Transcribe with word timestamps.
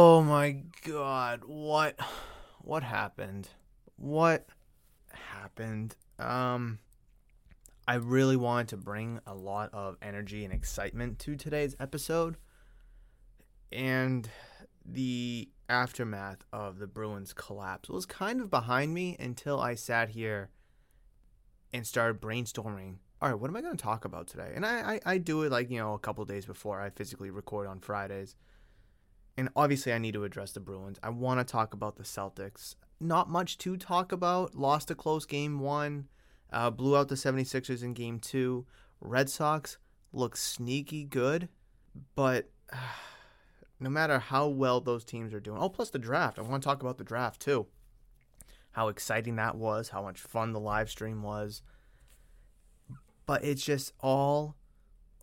Oh 0.00 0.22
my 0.22 0.62
god, 0.84 1.42
what 1.44 1.98
what 2.60 2.84
happened? 2.84 3.48
What 3.96 4.46
happened? 5.10 5.96
Um 6.20 6.78
I 7.88 7.94
really 7.94 8.36
wanted 8.36 8.68
to 8.68 8.76
bring 8.76 9.18
a 9.26 9.34
lot 9.34 9.70
of 9.72 9.96
energy 10.00 10.44
and 10.44 10.54
excitement 10.54 11.18
to 11.18 11.34
today's 11.34 11.74
episode. 11.80 12.36
And 13.72 14.30
the 14.86 15.48
aftermath 15.68 16.44
of 16.52 16.78
the 16.78 16.86
Bruins 16.86 17.32
collapse 17.32 17.88
was 17.88 18.06
kind 18.06 18.40
of 18.40 18.50
behind 18.50 18.94
me 18.94 19.16
until 19.18 19.58
I 19.58 19.74
sat 19.74 20.10
here 20.10 20.50
and 21.72 21.84
started 21.84 22.22
brainstorming. 22.22 22.98
All 23.20 23.30
right, 23.30 23.40
what 23.40 23.50
am 23.50 23.56
I 23.56 23.62
going 23.62 23.76
to 23.76 23.82
talk 23.82 24.04
about 24.04 24.28
today? 24.28 24.52
And 24.54 24.64
I, 24.64 24.92
I, 24.94 25.00
I 25.14 25.18
do 25.18 25.42
it 25.42 25.50
like, 25.50 25.72
you 25.72 25.78
know, 25.78 25.94
a 25.94 25.98
couple 25.98 26.24
days 26.24 26.46
before 26.46 26.80
I 26.80 26.90
physically 26.90 27.30
record 27.30 27.66
on 27.66 27.80
Fridays 27.80 28.36
and 29.38 29.48
obviously 29.54 29.92
I 29.92 29.98
need 29.98 30.14
to 30.14 30.24
address 30.24 30.50
the 30.50 30.58
Bruins. 30.58 30.98
I 31.00 31.10
want 31.10 31.38
to 31.38 31.50
talk 31.50 31.72
about 31.72 31.94
the 31.94 32.02
Celtics. 32.02 32.74
Not 32.98 33.30
much 33.30 33.56
to 33.58 33.76
talk 33.76 34.10
about. 34.10 34.56
Lost 34.56 34.90
a 34.90 34.96
close 34.96 35.24
game 35.24 35.60
one, 35.60 36.08
uh, 36.52 36.70
blew 36.70 36.96
out 36.96 37.06
the 37.06 37.14
76ers 37.14 37.84
in 37.84 37.94
game 37.94 38.18
two. 38.18 38.66
Red 39.00 39.30
Sox 39.30 39.78
look 40.12 40.36
sneaky 40.36 41.04
good, 41.04 41.48
but 42.16 42.50
uh, 42.72 42.76
no 43.80 43.88
matter 43.88 44.18
how 44.18 44.48
well 44.48 44.80
those 44.80 45.04
teams 45.04 45.32
are 45.32 45.38
doing. 45.38 45.58
Oh, 45.62 45.68
plus 45.68 45.90
the 45.90 46.00
draft. 46.00 46.40
I 46.40 46.42
want 46.42 46.60
to 46.60 46.68
talk 46.68 46.82
about 46.82 46.98
the 46.98 47.04
draft 47.04 47.40
too. 47.40 47.68
How 48.72 48.88
exciting 48.88 49.36
that 49.36 49.54
was, 49.54 49.90
how 49.90 50.02
much 50.02 50.18
fun 50.18 50.52
the 50.52 50.58
live 50.58 50.90
stream 50.90 51.22
was. 51.22 51.62
But 53.24 53.44
it's 53.44 53.64
just 53.64 53.92
all 54.00 54.56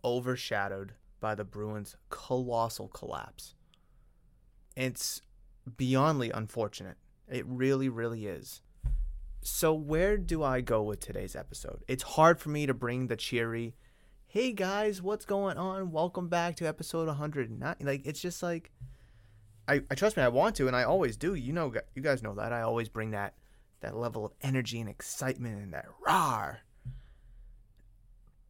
overshadowed 0.02 0.94
by 1.20 1.34
the 1.34 1.44
Bruins' 1.44 1.96
colossal 2.08 2.88
collapse. 2.88 3.55
It's 4.76 5.22
beyondly 5.78 6.30
unfortunate. 6.30 6.98
It 7.28 7.46
really, 7.46 7.88
really 7.88 8.26
is. 8.26 8.60
So, 9.40 9.72
where 9.72 10.18
do 10.18 10.42
I 10.42 10.60
go 10.60 10.82
with 10.82 11.00
today's 11.00 11.34
episode? 11.34 11.82
It's 11.88 12.02
hard 12.02 12.38
for 12.38 12.50
me 12.50 12.66
to 12.66 12.74
bring 12.74 13.06
the 13.06 13.16
cheery, 13.16 13.74
hey 14.26 14.52
guys, 14.52 15.00
what's 15.00 15.24
going 15.24 15.56
on? 15.56 15.92
Welcome 15.92 16.28
back 16.28 16.56
to 16.56 16.66
episode 16.66 17.06
109. 17.06 17.76
Like, 17.80 18.04
it's 18.04 18.20
just 18.20 18.42
like, 18.42 18.70
I, 19.66 19.80
I 19.90 19.94
trust 19.94 20.18
me, 20.18 20.22
I 20.22 20.28
want 20.28 20.56
to, 20.56 20.66
and 20.66 20.76
I 20.76 20.82
always 20.82 21.16
do. 21.16 21.34
You 21.34 21.54
know, 21.54 21.72
you 21.94 22.02
guys 22.02 22.22
know 22.22 22.34
that. 22.34 22.52
I 22.52 22.60
always 22.60 22.90
bring 22.90 23.12
that 23.12 23.34
that 23.80 23.96
level 23.96 24.26
of 24.26 24.32
energy 24.42 24.78
and 24.78 24.90
excitement 24.90 25.62
and 25.62 25.72
that 25.72 25.86
rar. 26.06 26.60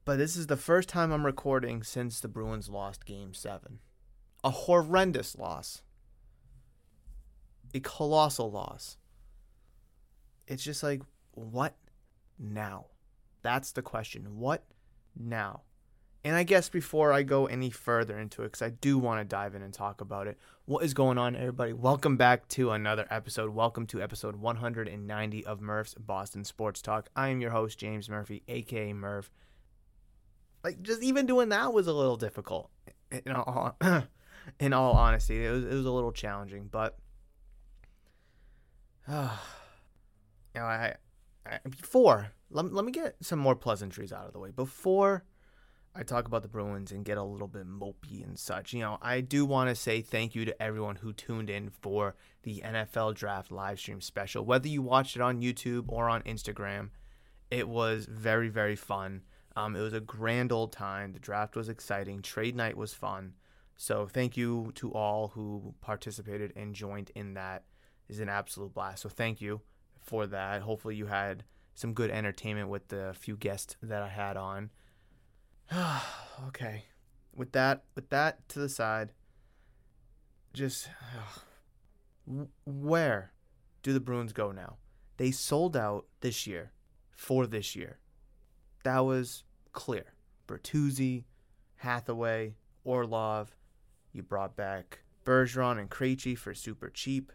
But 0.04 0.19
this 0.19 0.36
is 0.36 0.48
the 0.48 0.56
first 0.56 0.88
time 0.88 1.12
I'm 1.12 1.26
recording 1.26 1.84
since 1.84 2.19
the 2.19 2.28
Bruins 2.28 2.69
lost 2.69 3.06
game 3.06 3.32
seven. 3.32 3.78
A 4.42 4.50
horrendous 4.50 5.36
loss 5.36 5.82
a 7.75 7.81
colossal 7.81 8.50
loss. 8.50 8.97
It's 10.47 10.62
just 10.62 10.82
like, 10.82 11.03
what 11.32 11.77
now? 12.38 12.87
That's 13.43 13.72
the 13.72 13.82
question. 13.82 14.38
What 14.38 14.65
now? 15.19 15.62
And 16.25 16.34
I 16.34 16.43
guess 16.43 16.69
before 16.69 17.12
I 17.12 17.22
go 17.22 17.47
any 17.47 17.71
further 17.71 18.19
into 18.19 18.43
it, 18.43 18.47
because 18.47 18.62
I 18.62 18.71
do 18.71 18.99
want 18.99 19.21
to 19.21 19.25
dive 19.25 19.54
in 19.54 19.62
and 19.62 19.72
talk 19.72 20.00
about 20.00 20.27
it, 20.27 20.37
what 20.65 20.84
is 20.84 20.93
going 20.93 21.19
on, 21.19 21.37
everybody? 21.37 21.72
Welcome 21.72 22.16
back 22.16 22.49
to 22.49 22.72
another 22.72 23.06
episode. 23.10 23.50
Welcome 23.50 23.87
to 23.87 24.03
episode 24.03 24.34
190 24.34 25.47
of 25.47 25.60
Murph's 25.60 25.94
Boston 25.94 26.43
Sports 26.43 26.83
Talk. 26.83 27.09
I 27.15 27.28
am 27.28 27.41
your 27.41 27.53
host, 27.53 27.78
James 27.78 28.09
Murphy, 28.09 28.43
aka 28.48 28.93
Murph. 28.93 29.31
Like, 30.65 30.83
just 30.83 31.00
even 31.04 31.27
doing 31.27 31.50
that 31.50 31.72
was 31.72 31.87
a 31.87 31.93
little 31.93 32.16
difficult. 32.16 32.71
In 33.12 33.33
all, 33.33 33.77
in 34.59 34.72
all 34.72 34.94
honesty, 34.94 35.47
it 35.47 35.50
was, 35.50 35.65
it 35.65 35.75
was 35.75 35.87
a 35.87 35.93
little 35.93 36.10
challenging, 36.10 36.69
but 36.69 36.98
you 39.09 39.15
know, 40.55 40.62
I, 40.65 40.94
I 41.47 41.59
before 41.69 42.33
let, 42.50 42.72
let 42.72 42.84
me 42.84 42.93
get 42.93 43.17
some 43.21 43.39
more 43.39 43.55
pleasantries 43.55 44.12
out 44.12 44.27
of 44.27 44.33
the 44.33 44.39
way 44.39 44.50
before 44.50 45.25
I 45.94 46.03
talk 46.03 46.27
about 46.27 46.43
the 46.43 46.49
Bruins 46.49 46.93
and 46.93 47.05
get 47.05 47.16
a 47.16 47.22
little 47.22 47.49
bit 47.49 47.66
mopey 47.66 48.22
and 48.22 48.39
such. 48.39 48.75
You 48.75 48.81
know, 48.81 48.99
I 49.00 49.22
do 49.22 49.47
want 49.47 49.71
to 49.71 49.75
say 49.75 50.03
thank 50.03 50.34
you 50.34 50.45
to 50.45 50.62
everyone 50.62 50.97
who 50.97 51.15
tuned 51.15 51.49
in 51.49 51.71
for 51.71 52.16
the 52.43 52.62
NFL 52.65 53.15
Draft 53.15 53.50
live 53.50 53.78
stream 53.78 54.03
special. 54.03 54.45
Whether 54.45 54.69
you 54.69 54.83
watched 54.83 55.16
it 55.16 55.22
on 55.22 55.41
YouTube 55.41 55.84
or 55.89 56.11
on 56.11 56.22
Instagram, 56.22 56.91
it 57.50 57.69
was 57.69 58.06
very 58.06 58.49
very 58.49 58.77
fun. 58.77 59.22
Um, 59.56 59.75
it 59.75 59.81
was 59.81 59.95
a 59.95 60.00
grand 60.00 60.53
old 60.53 60.72
time. 60.72 61.12
The 61.12 61.19
draft 61.19 61.56
was 61.56 61.71
exciting. 61.71 62.21
Trade 62.21 62.55
night 62.55 62.77
was 62.77 62.93
fun. 62.93 63.33
So 63.77 64.06
thank 64.06 64.37
you 64.37 64.72
to 64.77 64.93
all 64.93 65.28
who 65.28 65.75
participated 65.81 66.53
and 66.56 66.75
joined 66.75 67.11
in 67.15 67.34
that 67.34 67.65
is 68.09 68.21
an 68.21 68.28
absolute 68.28 68.75
blast. 68.75 69.03
So 69.03 69.09
thank 69.09 69.41
you 69.41 69.61
for 70.00 70.27
that. 70.27 70.62
Hopefully 70.62 70.97
you 70.97 71.06
had 71.06 71.44
some 71.75 71.93
good 71.93 72.11
entertainment 72.11 72.69
with 72.69 72.89
the 72.89 73.15
few 73.19 73.37
guests 73.37 73.77
that 73.83 74.03
I 74.03 74.09
had 74.09 74.37
on. 74.37 74.71
okay. 76.49 76.84
With 77.34 77.53
that 77.53 77.84
with 77.95 78.09
that 78.11 78.49
to 78.50 78.59
the 78.59 78.69
side, 78.69 79.12
just 80.55 80.89
where 82.65 83.33
do 83.83 83.93
the 83.93 84.00
Bruins 84.00 84.33
go 84.33 84.53
now? 84.53 84.77
They 85.16 85.31
sold 85.31 85.77
out 85.77 86.06
this 86.21 86.47
year 86.47 86.72
for 87.11 87.47
this 87.47 87.77
year. 87.77 87.99
That 88.84 89.00
was 89.00 89.45
clear. 89.72 90.15
Bertuzzi, 90.47 91.25
Hathaway, 91.77 92.55
Orlov. 92.84 93.56
You 94.12 94.22
brought 94.22 94.56
back 94.56 95.00
Bergeron 95.25 95.78
and 95.78 95.91
Krejci 95.91 96.39
for 96.39 96.55
super 96.55 96.89
cheap 96.89 97.33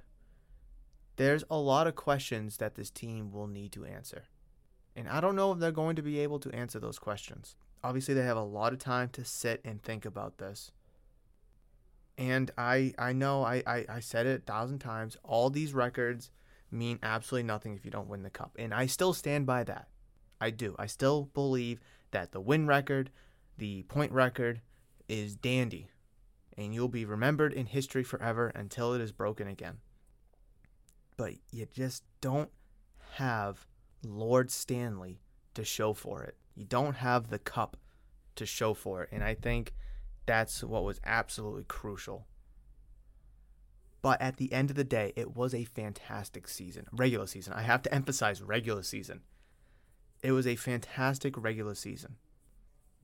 there's 1.21 1.43
a 1.51 1.57
lot 1.57 1.85
of 1.85 1.95
questions 1.95 2.57
that 2.57 2.73
this 2.73 2.89
team 2.89 3.31
will 3.31 3.45
need 3.45 3.71
to 3.73 3.85
answer. 3.85 4.23
And 4.95 5.07
I 5.07 5.21
don't 5.21 5.35
know 5.35 5.51
if 5.51 5.59
they're 5.59 5.71
going 5.71 5.95
to 5.97 6.01
be 6.01 6.19
able 6.19 6.39
to 6.39 6.49
answer 6.49 6.79
those 6.79 6.97
questions. 6.97 7.55
Obviously, 7.83 8.15
they 8.15 8.23
have 8.23 8.37
a 8.37 8.41
lot 8.41 8.73
of 8.73 8.79
time 8.79 9.09
to 9.09 9.23
sit 9.23 9.61
and 9.63 9.83
think 9.83 10.03
about 10.03 10.39
this. 10.39 10.71
And 12.17 12.49
I 12.57 12.95
I 12.97 13.13
know 13.13 13.43
I, 13.43 13.61
I, 13.67 13.85
I 13.87 13.99
said 13.99 14.25
it 14.25 14.41
a 14.41 14.51
thousand 14.51 14.79
times. 14.79 15.15
All 15.23 15.51
these 15.51 15.75
records 15.75 16.31
mean 16.71 16.97
absolutely 17.03 17.45
nothing 17.47 17.75
if 17.75 17.85
you 17.85 17.91
don't 17.91 18.09
win 18.09 18.23
the 18.23 18.31
cup. 18.31 18.55
And 18.57 18.73
I 18.73 18.87
still 18.87 19.13
stand 19.13 19.45
by 19.45 19.63
that. 19.65 19.89
I 20.39 20.49
do. 20.49 20.75
I 20.79 20.87
still 20.87 21.29
believe 21.35 21.79
that 22.09 22.31
the 22.31 22.41
win 22.41 22.65
record, 22.65 23.11
the 23.59 23.83
point 23.83 24.11
record, 24.11 24.61
is 25.07 25.35
dandy. 25.35 25.91
And 26.57 26.73
you'll 26.73 26.87
be 26.87 27.05
remembered 27.05 27.53
in 27.53 27.67
history 27.67 28.03
forever 28.03 28.51
until 28.55 28.93
it 28.95 29.01
is 29.01 29.11
broken 29.11 29.47
again 29.47 29.77
but 31.17 31.33
you 31.51 31.67
just 31.73 32.03
don't 32.21 32.51
have 33.15 33.67
Lord 34.03 34.51
Stanley 34.51 35.21
to 35.53 35.63
show 35.63 35.93
for 35.93 36.23
it. 36.23 36.35
You 36.55 36.65
don't 36.65 36.95
have 36.97 37.29
the 37.29 37.39
cup 37.39 37.77
to 38.35 38.45
show 38.45 38.73
for 38.73 39.03
it. 39.03 39.09
And 39.11 39.23
I 39.23 39.35
think 39.35 39.73
that's 40.25 40.63
what 40.63 40.83
was 40.83 40.99
absolutely 41.05 41.63
crucial. 41.67 42.27
But 44.01 44.21
at 44.21 44.37
the 44.37 44.51
end 44.51 44.69
of 44.71 44.75
the 44.75 44.83
day, 44.83 45.13
it 45.15 45.35
was 45.35 45.53
a 45.53 45.65
fantastic 45.65 46.47
season, 46.47 46.87
regular 46.91 47.27
season. 47.27 47.53
I 47.53 47.61
have 47.61 47.83
to 47.83 47.93
emphasize 47.93 48.41
regular 48.41 48.83
season. 48.83 49.21
It 50.23 50.31
was 50.31 50.47
a 50.47 50.55
fantastic 50.55 51.35
regular 51.37 51.75
season. 51.75 52.15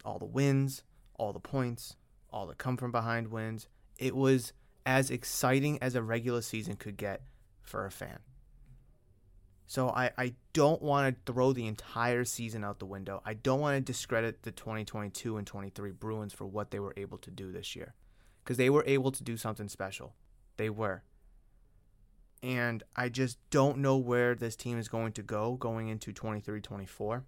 All 0.03 0.17
the 0.17 0.25
wins, 0.25 0.83
all 1.15 1.33
the 1.33 1.39
points, 1.39 1.95
all 2.31 2.47
the 2.47 2.55
come 2.55 2.77
from 2.77 2.91
behind 2.91 3.27
wins. 3.27 3.67
It 3.97 4.15
was 4.15 4.53
as 4.85 5.11
exciting 5.11 5.77
as 5.81 5.95
a 5.95 6.01
regular 6.01 6.41
season 6.41 6.75
could 6.75 6.97
get 6.97 7.21
for 7.67 7.85
a 7.85 7.91
fan. 7.91 8.19
So 9.67 9.89
I, 9.89 10.11
I 10.17 10.33
don't 10.53 10.81
want 10.81 11.13
to 11.13 11.31
throw 11.31 11.51
the 11.51 11.67
entire 11.67 12.23
season 12.23 12.63
out 12.63 12.79
the 12.79 12.85
window. 12.85 13.21
I 13.25 13.33
don't 13.33 13.59
want 13.59 13.75
to 13.75 13.81
discredit 13.81 14.43
the 14.43 14.51
2022 14.51 15.35
and 15.35 15.45
23 15.45 15.91
Bruins 15.91 16.33
for 16.33 16.45
what 16.45 16.71
they 16.71 16.79
were 16.79 16.93
able 16.95 17.17
to 17.19 17.29
do 17.29 17.51
this 17.51 17.75
year 17.75 17.93
because 18.43 18.55
they 18.55 18.69
were 18.69 18.85
able 18.87 19.11
to 19.11 19.23
do 19.23 19.35
something 19.35 19.67
special. 19.67 20.15
They 20.55 20.69
were. 20.69 21.03
And 22.41 22.83
I 22.95 23.09
just 23.09 23.37
don't 23.49 23.79
know 23.79 23.97
where 23.97 24.35
this 24.35 24.55
team 24.55 24.79
is 24.79 24.87
going 24.87 25.11
to 25.13 25.23
go 25.23 25.55
going 25.55 25.89
into 25.89 26.13
23 26.13 26.61
24. 26.61 27.25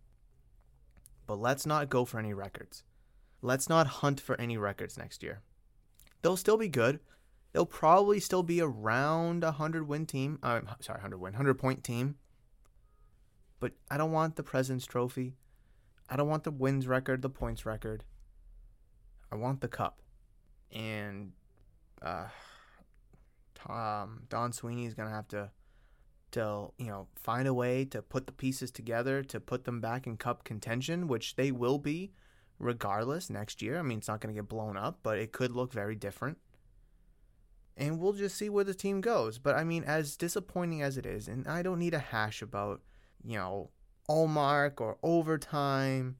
But 1.27 1.39
let's 1.39 1.65
not 1.65 1.89
go 1.89 2.05
for 2.05 2.19
any 2.19 2.33
records. 2.33 2.83
Let's 3.41 3.67
not 3.67 3.87
hunt 3.87 4.21
for 4.21 4.39
any 4.39 4.57
records 4.57 4.97
next 4.97 5.23
year. 5.23 5.41
They'll 6.21 6.37
still 6.37 6.57
be 6.57 6.69
good. 6.69 6.99
They'll 7.59 7.65
probably 7.65 8.21
still 8.21 8.41
be 8.41 8.61
around 8.61 9.43
a 9.43 9.47
100 9.47 9.85
win 9.85 10.05
team. 10.05 10.39
Uh, 10.41 10.61
sorry, 10.79 10.99
100 10.99 11.17
win, 11.17 11.33
100 11.33 11.55
point 11.55 11.83
team. 11.83 12.15
But 13.59 13.73
I 13.91 13.97
don't 13.97 14.13
want 14.13 14.37
the 14.37 14.43
President's 14.43 14.85
Trophy. 14.85 15.35
I 16.09 16.15
don't 16.15 16.29
want 16.29 16.45
the 16.45 16.51
wins 16.51 16.87
record, 16.87 17.21
the 17.21 17.29
points 17.29 17.65
record. 17.65 18.05
I 19.29 19.35
want 19.35 19.59
the 19.59 19.67
cup. 19.67 19.99
And 20.71 21.33
uh, 22.01 22.27
um, 23.67 24.21
Don 24.29 24.53
Sweeney 24.53 24.85
is 24.85 24.93
gonna 24.93 25.09
have 25.09 25.27
to 25.27 25.51
to 26.31 26.71
you 26.77 26.87
know 26.87 27.07
find 27.17 27.45
a 27.45 27.53
way 27.53 27.83
to 27.83 28.01
put 28.01 28.25
the 28.25 28.31
pieces 28.31 28.71
together 28.71 29.21
to 29.23 29.41
put 29.41 29.65
them 29.65 29.81
back 29.81 30.07
in 30.07 30.15
cup 30.15 30.45
contention, 30.45 31.09
which 31.09 31.35
they 31.35 31.51
will 31.51 31.77
be 31.77 32.13
regardless 32.57 33.29
next 33.29 33.61
year. 33.61 33.77
I 33.77 33.81
mean, 33.81 33.97
it's 33.97 34.07
not 34.07 34.21
gonna 34.21 34.33
get 34.33 34.47
blown 34.47 34.77
up, 34.77 34.99
but 35.03 35.19
it 35.19 35.33
could 35.33 35.51
look 35.51 35.73
very 35.73 35.97
different. 35.97 36.37
And 37.79 37.99
we'll 37.99 38.13
just 38.13 38.35
see 38.35 38.49
where 38.49 38.63
the 38.63 38.75
team 38.75 39.01
goes. 39.01 39.39
But 39.39 39.55
I 39.55 39.63
mean, 39.63 39.83
as 39.85 40.15
disappointing 40.15 40.83
as 40.83 40.97
it 40.97 41.05
is, 41.05 41.27
and 41.27 41.47
I 41.47 41.63
don't 41.63 41.79
need 41.79 41.95
a 41.95 41.99
hash 41.99 42.41
about 42.41 42.81
you 43.25 43.37
know 43.37 43.71
Ullmark 44.07 44.79
or 44.79 44.97
overtime 45.01 46.17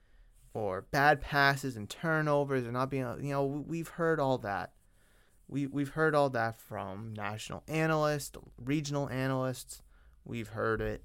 or 0.54 0.88
bad 0.90 1.22
passes 1.22 1.76
and 1.76 1.88
turnovers 1.90 2.64
and 2.64 2.74
not 2.74 2.90
being 2.90 3.06
you 3.22 3.34
know 3.34 3.46
we've 3.46 3.90
heard 3.90 4.20
all 4.20 4.38
that 4.40 4.72
we 5.50 5.66
we've 5.66 5.90
heard 5.90 6.16
all 6.16 6.30
that 6.30 6.60
from 6.60 7.14
national 7.14 7.64
analysts, 7.68 8.38
regional 8.58 9.10
analysts. 9.10 9.82
We've 10.24 10.50
heard 10.50 10.80
it, 10.80 11.04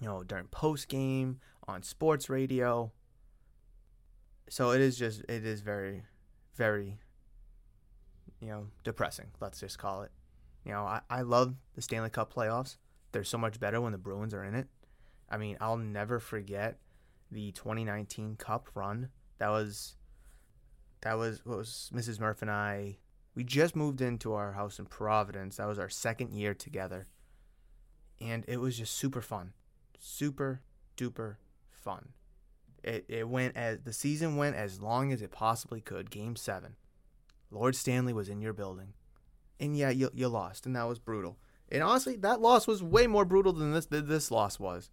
you 0.00 0.08
know, 0.08 0.24
during 0.24 0.46
post 0.46 0.88
game 0.88 1.38
on 1.66 1.84
sports 1.84 2.28
radio. 2.28 2.92
So 4.48 4.72
it 4.72 4.80
is 4.80 4.98
just 4.98 5.20
it 5.28 5.46
is 5.46 5.60
very, 5.60 6.02
very, 6.56 6.98
you 8.40 8.48
know, 8.48 8.66
depressing. 8.84 9.26
Let's 9.40 9.60
just 9.60 9.78
call 9.78 10.02
it. 10.02 10.10
You 10.64 10.72
know, 10.72 10.82
I, 10.82 11.00
I 11.08 11.22
love 11.22 11.54
the 11.74 11.82
Stanley 11.82 12.10
Cup 12.10 12.32
playoffs. 12.32 12.76
They're 13.12 13.24
so 13.24 13.38
much 13.38 13.58
better 13.58 13.80
when 13.80 13.92
the 13.92 13.98
Bruins 13.98 14.34
are 14.34 14.44
in 14.44 14.54
it. 14.54 14.68
I 15.28 15.36
mean, 15.36 15.56
I'll 15.60 15.76
never 15.76 16.18
forget 16.18 16.78
the 17.30 17.52
2019 17.52 18.36
Cup 18.36 18.68
run. 18.74 19.08
That 19.38 19.48
was 19.48 19.96
that 21.02 21.16
was 21.16 21.40
what 21.44 21.58
was 21.58 21.90
Mrs. 21.94 22.20
Murph 22.20 22.42
and 22.42 22.50
I 22.50 22.98
we 23.34 23.44
just 23.44 23.76
moved 23.76 24.00
into 24.00 24.34
our 24.34 24.52
house 24.52 24.78
in 24.78 24.86
Providence. 24.86 25.56
That 25.56 25.68
was 25.68 25.78
our 25.78 25.88
second 25.88 26.32
year 26.32 26.52
together. 26.52 27.06
And 28.20 28.44
it 28.48 28.58
was 28.58 28.76
just 28.76 28.94
super 28.94 29.22
fun. 29.22 29.52
Super 29.98 30.62
duper 30.96 31.36
fun. 31.70 32.10
It, 32.82 33.04
it 33.08 33.28
went 33.28 33.56
as 33.56 33.80
the 33.80 33.92
season 33.92 34.36
went 34.36 34.56
as 34.56 34.80
long 34.80 35.12
as 35.12 35.22
it 35.22 35.30
possibly 35.30 35.80
could. 35.80 36.10
Game 36.10 36.36
seven. 36.36 36.76
Lord 37.50 37.74
Stanley 37.74 38.12
was 38.12 38.28
in 38.28 38.40
your 38.40 38.52
building. 38.52 38.94
And 39.58 39.76
yeah, 39.76 39.90
you, 39.90 40.10
you 40.14 40.28
lost, 40.28 40.66
and 40.66 40.74
that 40.76 40.88
was 40.88 40.98
brutal. 40.98 41.38
And 41.70 41.82
honestly, 41.82 42.16
that 42.16 42.40
loss 42.40 42.66
was 42.66 42.82
way 42.82 43.06
more 43.06 43.24
brutal 43.24 43.52
than 43.52 43.72
this 43.72 43.86
than 43.86 44.08
this 44.08 44.30
loss 44.30 44.58
was. 44.58 44.90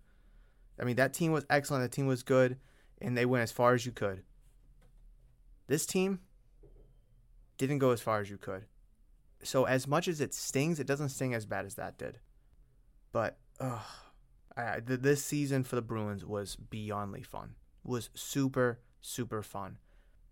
I 0.80 0.84
mean, 0.84 0.98
that 0.98 1.14
team 1.14 1.32
was 1.32 1.46
excellent. 1.50 1.84
The 1.84 1.96
team 1.96 2.08
was 2.08 2.24
good, 2.24 2.58
and 3.02 3.18
they 3.18 3.26
went 3.26 3.44
as 3.44 3.52
far 3.52 3.74
as 3.74 3.86
you 3.86 3.92
could. 3.92 4.24
This 5.68 5.86
team, 5.86 6.20
didn't 7.58 7.80
go 7.80 7.92
as 7.92 8.02
far 8.02 8.20
as 8.20 8.30
you 8.30 8.38
could. 8.38 8.66
So 9.44 9.66
as 9.66 9.88
much 9.88 10.08
as 10.08 10.22
it 10.22 10.34
stings, 10.34 10.80
it 10.80 10.88
doesn't 10.88 11.10
sting 11.10 11.34
as 11.34 11.46
bad 11.46 11.66
as 11.66 11.76
that 11.76 11.98
did. 11.98 12.20
But 13.12 13.38
ugh, 13.60 13.82
I, 14.56 14.80
this 14.80 15.24
season 15.24 15.64
for 15.64 15.76
the 15.76 15.82
Bruins 15.82 16.26
was 16.26 16.56
beyondly 16.56 17.24
fun. 17.24 17.56
Was 17.84 18.10
super 18.14 18.80
super 19.00 19.42
fun, 19.42 19.78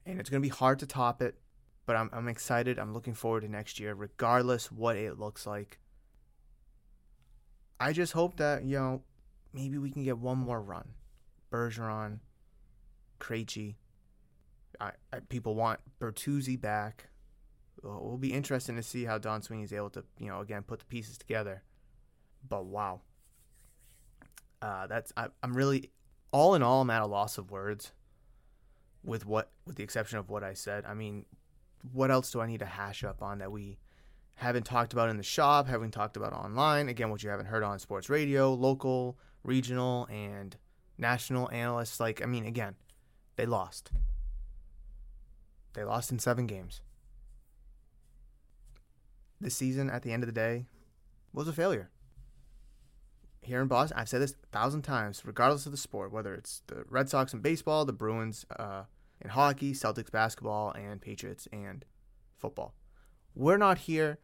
and 0.05 0.19
it's 0.19 0.29
gonna 0.29 0.41
be 0.41 0.49
hard 0.49 0.79
to 0.79 0.85
top 0.85 1.21
it. 1.21 1.39
But 1.85 1.95
I'm 1.95 2.09
I'm 2.13 2.27
excited. 2.27 2.79
I'm 2.79 2.93
looking 2.93 3.13
forward 3.13 3.41
to 3.41 3.49
next 3.49 3.79
year, 3.79 3.93
regardless 3.93 4.71
what 4.71 4.95
it 4.95 5.19
looks 5.19 5.45
like. 5.45 5.79
I 7.79 7.93
just 7.93 8.13
hope 8.13 8.37
that 8.37 8.63
you 8.63 8.77
know 8.77 9.01
maybe 9.53 9.77
we 9.77 9.91
can 9.91 10.03
get 10.03 10.17
one 10.17 10.37
more 10.37 10.61
run. 10.61 10.89
Bergeron, 11.51 12.19
Krejci. 13.19 13.75
I, 14.81 14.91
I, 15.13 15.19
people 15.19 15.55
want 15.55 15.79
Bertuzzi 16.01 16.59
back 16.59 17.07
it 17.85 18.03
will 18.03 18.17
be 18.17 18.33
interesting 18.33 18.75
to 18.75 18.83
see 18.83 19.05
how 19.05 19.17
Don 19.17 19.41
Sweeney 19.41 19.63
is 19.63 19.73
able 19.73 19.89
to, 19.91 20.03
you 20.17 20.27
know, 20.27 20.39
again 20.39 20.63
put 20.63 20.79
the 20.79 20.85
pieces 20.85 21.17
together. 21.17 21.63
But 22.47 22.65
wow, 22.65 23.01
uh, 24.61 24.87
that's 24.87 25.13
I, 25.15 25.27
I'm 25.43 25.53
really 25.53 25.91
all 26.31 26.55
in 26.55 26.63
all 26.63 26.81
I'm 26.81 26.89
at 26.89 27.01
a 27.01 27.05
loss 27.05 27.37
of 27.37 27.51
words. 27.51 27.91
With 29.03 29.23
what, 29.23 29.51
with 29.67 29.75
the 29.75 29.83
exception 29.83 30.17
of 30.17 30.31
what 30.31 30.43
I 30.43 30.55
said, 30.55 30.83
I 30.87 30.95
mean, 30.95 31.25
what 31.91 32.11
else 32.11 32.31
do 32.31 32.41
I 32.41 32.47
need 32.47 32.59
to 32.59 32.65
hash 32.65 33.03
up 33.03 33.21
on 33.21 33.39
that 33.39 33.51
we 33.51 33.77
haven't 34.35 34.63
talked 34.63 34.93
about 34.93 35.09
in 35.09 35.17
the 35.17 35.23
shop, 35.23 35.67
haven't 35.67 35.91
talked 35.91 36.17
about 36.17 36.33
online? 36.33 36.89
Again, 36.89 37.09
what 37.09 37.23
you 37.23 37.29
haven't 37.29 37.47
heard 37.47 37.63
on 37.63 37.79
sports 37.79 38.09
radio, 38.09 38.53
local, 38.53 39.17
regional, 39.43 40.07
and 40.11 40.57
national 40.97 41.49
analysts. 41.51 41.99
Like, 41.99 42.21
I 42.21 42.25
mean, 42.25 42.45
again, 42.45 42.75
they 43.35 43.45
lost. 43.45 43.91
They 45.73 45.83
lost 45.83 46.11
in 46.11 46.19
seven 46.19 46.47
games 46.47 46.81
the 49.41 49.49
season 49.49 49.89
at 49.89 50.01
the 50.01 50.11
end 50.11 50.23
of 50.23 50.27
the 50.27 50.33
day 50.33 50.65
was 51.33 51.47
a 51.47 51.53
failure. 51.53 51.89
Here 53.41 53.61
in 53.61 53.67
Boston, 53.67 53.97
I've 53.97 54.09
said 54.09 54.21
this 54.21 54.31
a 54.31 54.57
thousand 54.57 54.81
times, 54.81 55.21
regardless 55.23 55.65
of 55.65 55.71
the 55.71 55.77
sport, 55.77 56.11
whether 56.11 56.33
it's 56.33 56.63
the 56.67 56.83
Red 56.89 57.09
Sox 57.09 57.33
in 57.33 57.41
baseball, 57.41 57.85
the 57.85 57.93
Bruins 57.93 58.45
uh, 58.57 58.83
in 59.21 59.29
hockey, 59.29 59.73
Celtics 59.73 60.11
basketball, 60.11 60.71
and 60.71 61.01
Patriots 61.01 61.47
and 61.51 61.85
football. 62.37 62.73
We're 63.33 63.57
not 63.57 63.79
here 63.79 64.19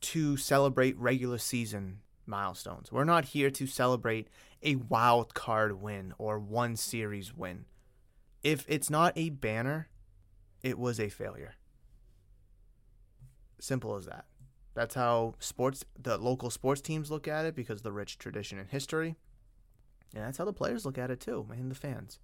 to 0.00 0.36
celebrate 0.36 0.98
regular 0.98 1.38
season 1.38 2.00
milestones. 2.26 2.92
We're 2.92 3.04
not 3.04 3.26
here 3.26 3.50
to 3.50 3.66
celebrate 3.66 4.28
a 4.62 4.76
wild 4.76 5.34
card 5.34 5.80
win 5.80 6.14
or 6.18 6.38
one 6.38 6.76
series 6.76 7.34
win. 7.34 7.66
If 8.42 8.64
it's 8.68 8.90
not 8.90 9.12
a 9.16 9.30
banner, 9.30 9.88
it 10.62 10.78
was 10.78 11.00
a 11.00 11.08
failure. 11.08 11.54
Simple 13.58 13.96
as 13.96 14.06
that. 14.06 14.26
That's 14.74 14.94
how 14.94 15.34
sports, 15.38 15.84
the 15.98 16.18
local 16.18 16.50
sports 16.50 16.80
teams 16.80 17.10
look 17.10 17.28
at 17.28 17.46
it 17.46 17.54
because 17.54 17.78
of 17.78 17.84
the 17.84 17.92
rich 17.92 18.18
tradition 18.18 18.58
and 18.58 18.68
history. 18.68 19.16
And 20.14 20.24
that's 20.24 20.38
how 20.38 20.44
the 20.44 20.52
players 20.52 20.84
look 20.84 20.98
at 20.98 21.10
it 21.10 21.20
too, 21.20 21.46
and 21.50 21.70
the 21.70 21.74
fans. 21.74 22.18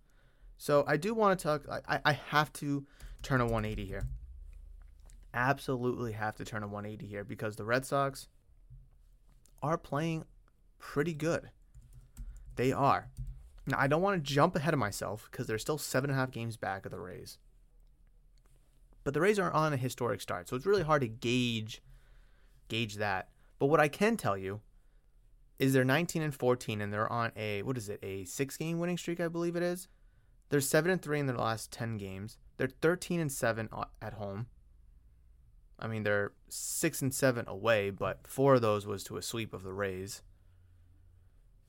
So 0.60 0.84
I 0.86 0.96
do 0.96 1.14
want 1.14 1.38
to 1.38 1.42
talk. 1.42 1.62
I, 1.88 2.00
I 2.04 2.12
have 2.12 2.52
to 2.54 2.84
turn 3.22 3.40
a 3.40 3.44
180 3.44 3.84
here. 3.84 4.06
Absolutely 5.32 6.12
have 6.12 6.36
to 6.36 6.44
turn 6.44 6.62
a 6.62 6.68
180 6.68 7.06
here 7.06 7.24
because 7.24 7.56
the 7.56 7.64
Red 7.64 7.86
Sox 7.86 8.28
are 9.62 9.78
playing 9.78 10.24
pretty 10.78 11.14
good. 11.14 11.50
They 12.56 12.72
are. 12.72 13.08
Now 13.66 13.78
I 13.78 13.86
don't 13.86 14.02
want 14.02 14.22
to 14.22 14.32
jump 14.32 14.54
ahead 14.54 14.74
of 14.74 14.80
myself 14.80 15.28
because 15.30 15.46
they're 15.46 15.58
still 15.58 15.78
seven 15.78 16.10
and 16.10 16.18
a 16.18 16.20
half 16.20 16.30
games 16.30 16.56
back 16.56 16.84
of 16.84 16.92
the 16.92 17.00
Rays 17.00 17.38
but 19.04 19.14
the 19.14 19.20
Rays 19.20 19.38
are 19.38 19.50
on 19.50 19.72
a 19.72 19.76
historic 19.76 20.20
start, 20.20 20.48
so 20.48 20.56
it's 20.56 20.66
really 20.66 20.82
hard 20.82 21.02
to 21.02 21.08
gauge 21.08 21.82
gauge 22.68 22.96
that. 22.96 23.28
But 23.58 23.66
what 23.66 23.80
I 23.80 23.88
can 23.88 24.16
tell 24.16 24.36
you 24.36 24.60
is 25.58 25.72
they're 25.72 25.84
19 25.84 26.22
and 26.22 26.34
14 26.34 26.80
and 26.80 26.92
they're 26.92 27.10
on 27.10 27.32
a 27.36 27.62
what 27.62 27.76
is 27.76 27.88
it? 27.88 27.98
A 28.02 28.24
6-game 28.24 28.78
winning 28.78 28.98
streak, 28.98 29.20
I 29.20 29.28
believe 29.28 29.56
it 29.56 29.62
is. 29.62 29.88
They're 30.50 30.60
7 30.60 30.90
and 30.90 31.00
3 31.00 31.20
in 31.20 31.26
their 31.26 31.36
last 31.36 31.72
10 31.72 31.96
games. 31.96 32.38
They're 32.56 32.68
13 32.68 33.20
and 33.20 33.32
7 33.32 33.68
at 34.02 34.14
home. 34.14 34.46
I 35.78 35.86
mean, 35.86 36.02
they're 36.02 36.32
6 36.48 37.02
and 37.02 37.14
7 37.14 37.48
away, 37.48 37.90
but 37.90 38.26
4 38.26 38.56
of 38.56 38.62
those 38.62 38.86
was 38.86 39.02
to 39.04 39.16
a 39.16 39.22
sweep 39.22 39.54
of 39.54 39.62
the 39.62 39.72
Rays. 39.72 40.22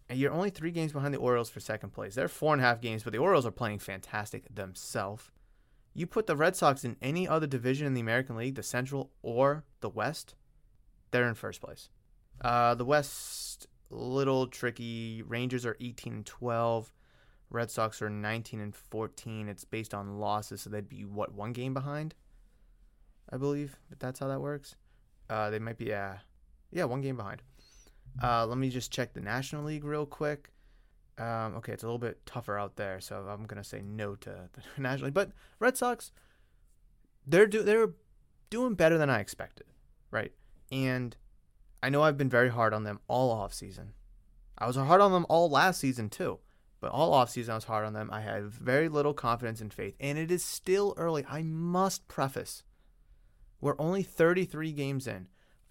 And 0.10 0.20
you're 0.20 0.34
only 0.34 0.50
3 0.50 0.72
games 0.72 0.92
behind 0.92 1.14
the 1.14 1.20
Orioles 1.20 1.50
for 1.50 1.62
second 1.62 1.92
place. 1.92 2.16
They're 2.16 2.28
4.5 2.28 2.82
games, 2.82 3.04
but 3.04 3.14
the 3.14 3.20
Orioles 3.20 3.46
are 3.46 3.52
playing 3.52 3.80
fantastic 3.80 4.54
themselves. 4.54 5.32
You 5.94 6.08
put 6.08 6.28
the 6.28 6.36
Red 6.36 6.56
Sox 6.56 6.84
in 6.84 6.98
any 7.02 7.28
other 7.28 7.48
division 7.48 7.88
in 7.88 7.94
the 7.94 8.02
American 8.02 8.36
League, 8.36 8.56
the 8.56 8.64
Central 8.64 9.12
or 9.22 9.64
the 9.82 9.90
West, 9.90 10.36
they're 11.12 11.28
in 11.28 11.36
first 11.36 11.62
place. 11.62 11.90
Uh, 12.40 12.74
the 12.76 12.86
West, 12.86 13.68
little 13.90 14.48
tricky. 14.48 15.22
Rangers 15.22 15.66
are 15.66 15.78
18 15.80 16.14
and 16.14 16.26
12. 16.26 16.92
Red 17.52 17.70
Sox 17.70 18.02
are 18.02 18.10
19 18.10 18.62
and 18.62 18.74
14. 18.74 19.50
It's 19.50 19.66
based 19.66 19.94
on 19.94 20.20
losses, 20.20 20.62
so 20.62 20.70
they'd 20.70 20.88
be 20.88 21.04
what 21.04 21.34
one 21.34 21.52
game 21.52 21.74
behind, 21.74 22.16
I 23.30 23.38
believe. 23.38 23.78
If 23.92 24.00
that's 24.00 24.20
how 24.20 24.28
that 24.30 24.40
works, 24.40 24.76
uh, 25.30 25.50
they 25.50 25.60
might 25.60 25.78
be 25.78 25.94
uh, 25.94 26.14
yeah, 26.72 26.86
one 26.86 27.02
game 27.02 27.18
behind. 27.18 27.42
Uh, 28.24 28.46
let 28.46 28.58
me 28.58 28.70
just 28.70 28.92
check 28.92 29.14
the 29.14 29.22
National 29.22 29.64
League 29.64 29.84
real 29.84 30.06
quick. 30.06 30.52
Um, 31.18 31.56
okay, 31.58 31.74
it's 31.74 31.84
a 31.84 31.86
little 31.86 32.00
bit 32.00 32.26
tougher 32.26 32.58
out 32.58 32.78
there, 32.78 33.02
so 33.02 33.28
I'm 33.30 33.46
gonna 33.46 33.64
say 33.64 33.82
no 33.82 34.16
to 34.16 34.50
the 34.54 34.62
National 34.82 35.06
League. 35.08 35.14
But 35.14 35.32
Red 35.60 35.78
Sox, 35.78 36.12
they're 37.28 37.48
do 37.48 37.64
they're 37.64 37.92
doing 38.50 38.76
better 38.76 38.98
than 38.98 39.10
I 39.10 39.20
expected, 39.20 39.68
right? 40.10 40.32
And 40.72 41.16
I 41.84 41.90
know 41.90 42.02
I've 42.02 42.18
been 42.18 42.30
very 42.30 42.50
hard 42.50 42.74
on 42.74 42.86
them 42.86 43.02
all 43.08 43.30
off 43.30 43.54
season. 43.54 43.94
I 44.58 44.68
was 44.68 44.78
hard 44.78 45.02
on 45.02 45.12
them 45.12 45.26
all 45.28 45.50
last 45.50 45.80
season 45.80 46.10
too. 46.10 46.40
But 46.82 46.92
all 46.92 47.14
offseason, 47.14 47.50
I 47.50 47.56
was 47.56 47.64
hard 47.64 47.86
on 47.86 47.94
them. 47.94 48.10
I 48.12 48.22
had 48.22 48.46
very 48.46 48.90
little 48.90 49.14
confidence 49.14 49.62
and 49.62 49.74
faith. 49.74 49.96
And 50.00 50.18
it 50.18 50.32
is 50.32 50.44
still 50.44 50.94
early. 50.98 51.24
I 51.30 51.44
must 51.44 52.08
preface 52.10 52.64
we're 53.62 53.76
only 53.78 54.02
33 54.02 54.74
games 54.74 55.08
in. 55.08 55.28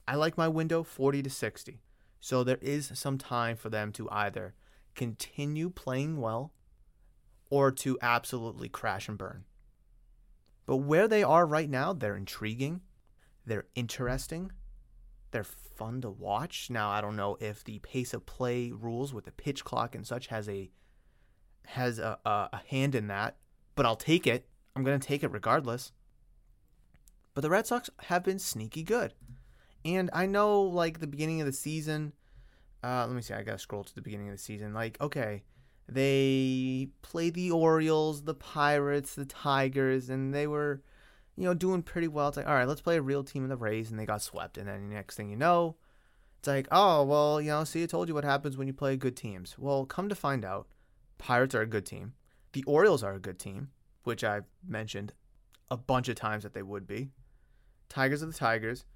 I 0.06 0.14
like 0.14 0.38
my 0.38 0.48
window 0.48 0.84
40 0.84 1.24
to 1.24 1.30
60. 1.30 1.82
So 2.20 2.44
there 2.44 2.58
is 2.62 2.92
some 2.94 3.18
time 3.18 3.56
for 3.56 3.68
them 3.68 3.92
to 3.92 4.08
either 4.10 4.54
continue 4.94 5.70
playing 5.70 6.20
well 6.20 6.52
or 7.50 7.72
to 7.72 7.98
absolutely 8.00 8.68
crash 8.68 9.08
and 9.08 9.18
burn. 9.18 9.44
But 10.66 10.76
where 10.76 11.08
they 11.08 11.24
are 11.24 11.46
right 11.46 11.68
now, 11.68 11.92
they're 11.92 12.16
intriguing, 12.16 12.82
they're 13.44 13.66
interesting, 13.74 14.52
they're 15.32 15.42
fun 15.42 16.00
to 16.02 16.10
watch. 16.10 16.68
Now, 16.70 16.90
I 16.90 17.00
don't 17.00 17.16
know 17.16 17.36
if 17.40 17.64
the 17.64 17.80
pace 17.80 18.14
of 18.14 18.26
play 18.26 18.70
rules 18.70 19.12
with 19.12 19.24
the 19.24 19.32
pitch 19.32 19.64
clock 19.64 19.96
and 19.96 20.06
such 20.06 20.28
has 20.28 20.48
a 20.48 20.70
has 21.66 21.98
a, 21.98 22.18
a, 22.24 22.48
a 22.52 22.60
hand 22.68 22.94
in 22.94 23.06
that, 23.08 23.36
but 23.74 23.86
I'll 23.86 23.96
take 23.96 24.26
it. 24.26 24.46
I'm 24.74 24.84
going 24.84 24.98
to 24.98 25.06
take 25.06 25.22
it 25.22 25.32
regardless. 25.32 25.92
But 27.34 27.42
the 27.42 27.50
Red 27.50 27.66
Sox 27.66 27.90
have 28.04 28.24
been 28.24 28.38
sneaky 28.38 28.82
good. 28.82 29.14
And 29.84 30.10
I 30.12 30.26
know, 30.26 30.62
like, 30.62 31.00
the 31.00 31.06
beginning 31.06 31.40
of 31.40 31.46
the 31.46 31.52
season, 31.52 32.12
uh, 32.82 33.06
let 33.06 33.14
me 33.14 33.22
see, 33.22 33.34
I 33.34 33.42
got 33.42 33.52
to 33.52 33.58
scroll 33.58 33.84
to 33.84 33.94
the 33.94 34.02
beginning 34.02 34.28
of 34.28 34.34
the 34.34 34.42
season. 34.42 34.74
Like, 34.74 35.00
okay, 35.00 35.42
they 35.88 36.88
played 37.02 37.34
the 37.34 37.50
Orioles, 37.50 38.22
the 38.22 38.34
Pirates, 38.34 39.14
the 39.14 39.24
Tigers, 39.24 40.10
and 40.10 40.34
they 40.34 40.46
were, 40.46 40.82
you 41.36 41.44
know, 41.44 41.54
doing 41.54 41.82
pretty 41.82 42.08
well. 42.08 42.28
It's 42.28 42.36
like, 42.36 42.46
all 42.46 42.54
right, 42.54 42.68
let's 42.68 42.80
play 42.80 42.96
a 42.96 43.02
real 43.02 43.24
team 43.24 43.42
in 43.44 43.48
the 43.48 43.56
Rays, 43.56 43.90
and 43.90 43.98
they 43.98 44.06
got 44.06 44.22
swept. 44.22 44.58
And 44.58 44.68
then 44.68 44.88
the 44.88 44.94
next 44.94 45.16
thing 45.16 45.30
you 45.30 45.36
know, 45.36 45.76
it's 46.38 46.48
like, 46.48 46.68
oh, 46.70 47.04
well, 47.04 47.40
you 47.40 47.50
know, 47.50 47.64
see, 47.64 47.82
I 47.82 47.86
told 47.86 48.08
you 48.08 48.14
what 48.14 48.24
happens 48.24 48.56
when 48.56 48.66
you 48.66 48.72
play 48.72 48.96
good 48.96 49.16
teams. 49.16 49.58
Well, 49.58 49.84
come 49.86 50.08
to 50.08 50.14
find 50.14 50.44
out, 50.44 50.68
Pirates 51.20 51.54
are 51.54 51.60
a 51.60 51.66
good 51.66 51.84
team. 51.84 52.14
The 52.52 52.64
Orioles 52.64 53.04
are 53.04 53.12
a 53.12 53.20
good 53.20 53.38
team, 53.38 53.68
which 54.04 54.24
I've 54.24 54.46
mentioned 54.66 55.12
a 55.70 55.76
bunch 55.76 56.08
of 56.08 56.16
times 56.16 56.42
that 56.42 56.54
they 56.54 56.62
would 56.62 56.86
be. 56.86 57.10
Tigers 57.88 58.22
are 58.22 58.26
the 58.26 58.32
Tigers. 58.32 58.86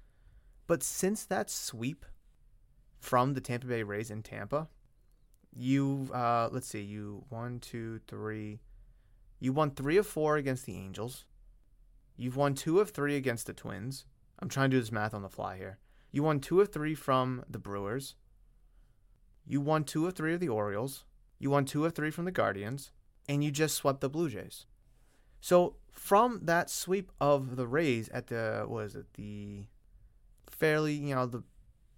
But 0.67 0.81
since 0.81 1.23
that 1.25 1.51
sweep 1.51 2.05
from 2.99 3.35
the 3.35 3.41
Tampa 3.41 3.67
Bay 3.67 3.83
Rays 3.83 4.09
in 4.09 4.23
Tampa, 4.23 4.67
you 5.55 6.09
uh, 6.13 6.49
let's 6.51 6.67
see, 6.67 6.81
you 6.81 7.23
one, 7.29 7.59
two, 7.59 7.99
three, 8.07 8.59
you 9.39 9.53
won 9.53 9.69
three 9.69 9.97
of 9.97 10.07
four 10.07 10.37
against 10.37 10.65
the 10.65 10.75
Angels. 10.75 11.25
You've 12.17 12.37
won 12.37 12.55
two 12.55 12.79
of 12.79 12.89
three 12.89 13.15
against 13.15 13.45
the 13.45 13.53
Twins. 13.53 14.05
I'm 14.39 14.49
trying 14.49 14.71
to 14.71 14.77
do 14.77 14.81
this 14.81 14.91
math 14.91 15.13
on 15.13 15.21
the 15.21 15.29
fly 15.29 15.57
here. 15.57 15.77
You 16.11 16.23
won 16.23 16.39
two 16.39 16.59
of 16.59 16.73
three 16.73 16.95
from 16.95 17.43
the 17.47 17.59
Brewers. 17.59 18.15
You 19.45 19.61
won 19.61 19.83
two 19.83 20.07
of 20.07 20.15
three 20.15 20.33
of 20.33 20.39
the 20.39 20.49
Orioles. 20.49 21.05
You 21.39 21.49
won 21.49 21.65
two 21.65 21.85
of 21.85 21.93
three 21.93 22.11
from 22.11 22.25
the 22.25 22.31
Guardians, 22.31 22.91
and 23.27 23.43
you 23.43 23.51
just 23.51 23.75
swept 23.75 24.01
the 24.01 24.09
Blue 24.09 24.29
Jays. 24.29 24.65
So 25.41 25.75
from 25.91 26.41
that 26.43 26.69
sweep 26.69 27.11
of 27.19 27.55
the 27.55 27.67
Rays 27.67 28.09
at 28.09 28.27
the 28.27 28.65
was 28.67 28.95
it 28.95 29.13
the 29.13 29.65
fairly 30.49 30.93
you 30.93 31.15
know 31.15 31.25
the 31.25 31.43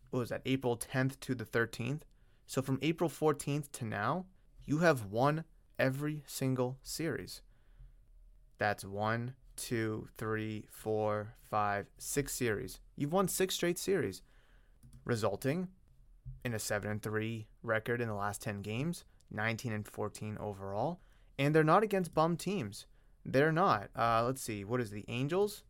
what 0.09 0.19
was 0.19 0.29
that 0.29 0.41
April 0.45 0.77
10th 0.77 1.19
to 1.21 1.35
the 1.35 1.45
13th. 1.45 2.01
So 2.45 2.61
from 2.61 2.79
April 2.81 3.09
14th 3.09 3.71
to 3.73 3.85
now, 3.85 4.25
you 4.65 4.79
have 4.79 5.05
won 5.05 5.43
every 5.77 6.23
single 6.25 6.77
series. 6.81 7.41
That's 8.57 8.85
one, 8.85 9.35
two, 9.57 10.07
three, 10.17 10.65
four, 10.69 11.33
five, 11.49 11.87
six 11.97 12.33
series. 12.33 12.79
You've 12.95 13.11
won 13.11 13.27
six 13.27 13.55
straight 13.55 13.77
series, 13.77 14.21
resulting 15.03 15.67
in 16.45 16.53
a 16.53 16.59
seven 16.59 16.89
and 16.89 17.01
three 17.01 17.47
record 17.63 17.99
in 17.99 18.07
the 18.07 18.13
last 18.13 18.41
10 18.41 18.61
games 18.61 19.03
19 19.31 19.71
and 19.73 19.87
14 19.87 20.37
overall. 20.39 20.99
And 21.39 21.53
they're 21.53 21.63
not 21.63 21.83
against 21.83 22.13
bum 22.13 22.37
teams. 22.37 22.85
They're 23.25 23.51
not. 23.51 23.89
Uh, 23.95 24.23
let's 24.25 24.41
see. 24.41 24.63
What 24.63 24.81
is 24.81 24.91
the 24.91 25.05
Angels? 25.07 25.63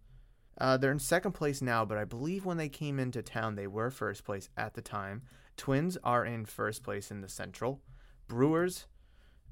Uh, 0.59 0.77
they're 0.77 0.91
in 0.91 0.99
second 0.99 1.33
place 1.33 1.61
now, 1.61 1.85
but 1.85 1.97
I 1.97 2.05
believe 2.05 2.45
when 2.45 2.57
they 2.57 2.69
came 2.69 2.99
into 2.99 3.21
town, 3.21 3.55
they 3.55 3.67
were 3.67 3.91
first 3.91 4.23
place 4.23 4.49
at 4.57 4.73
the 4.73 4.81
time. 4.81 5.23
Twins 5.55 5.97
are 6.03 6.25
in 6.25 6.45
first 6.45 6.83
place 6.83 7.11
in 7.11 7.21
the 7.21 7.29
Central. 7.29 7.81
Brewers, 8.27 8.87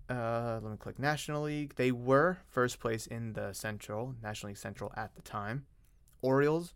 uh, 0.09 0.59
let 0.61 0.71
me 0.71 0.77
click 0.77 0.99
National 0.99 1.43
League. 1.43 1.75
They 1.75 1.91
were 1.91 2.39
first 2.49 2.79
place 2.79 3.07
in 3.07 3.33
the 3.33 3.53
Central, 3.53 4.15
National 4.21 4.49
League 4.49 4.57
Central 4.57 4.91
at 4.95 5.15
the 5.15 5.21
time. 5.21 5.65
Orioles, 6.21 6.73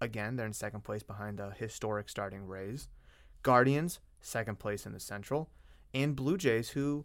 again, 0.00 0.36
they're 0.36 0.46
in 0.46 0.52
second 0.52 0.82
place 0.82 1.02
behind 1.02 1.38
the 1.38 1.50
historic 1.50 2.08
starting 2.08 2.46
Rays. 2.46 2.88
Guardians, 3.42 4.00
second 4.20 4.58
place 4.58 4.86
in 4.86 4.92
the 4.92 5.00
Central 5.00 5.50
and 5.94 6.16
Blue 6.16 6.36
Jays, 6.36 6.70
who 6.70 7.04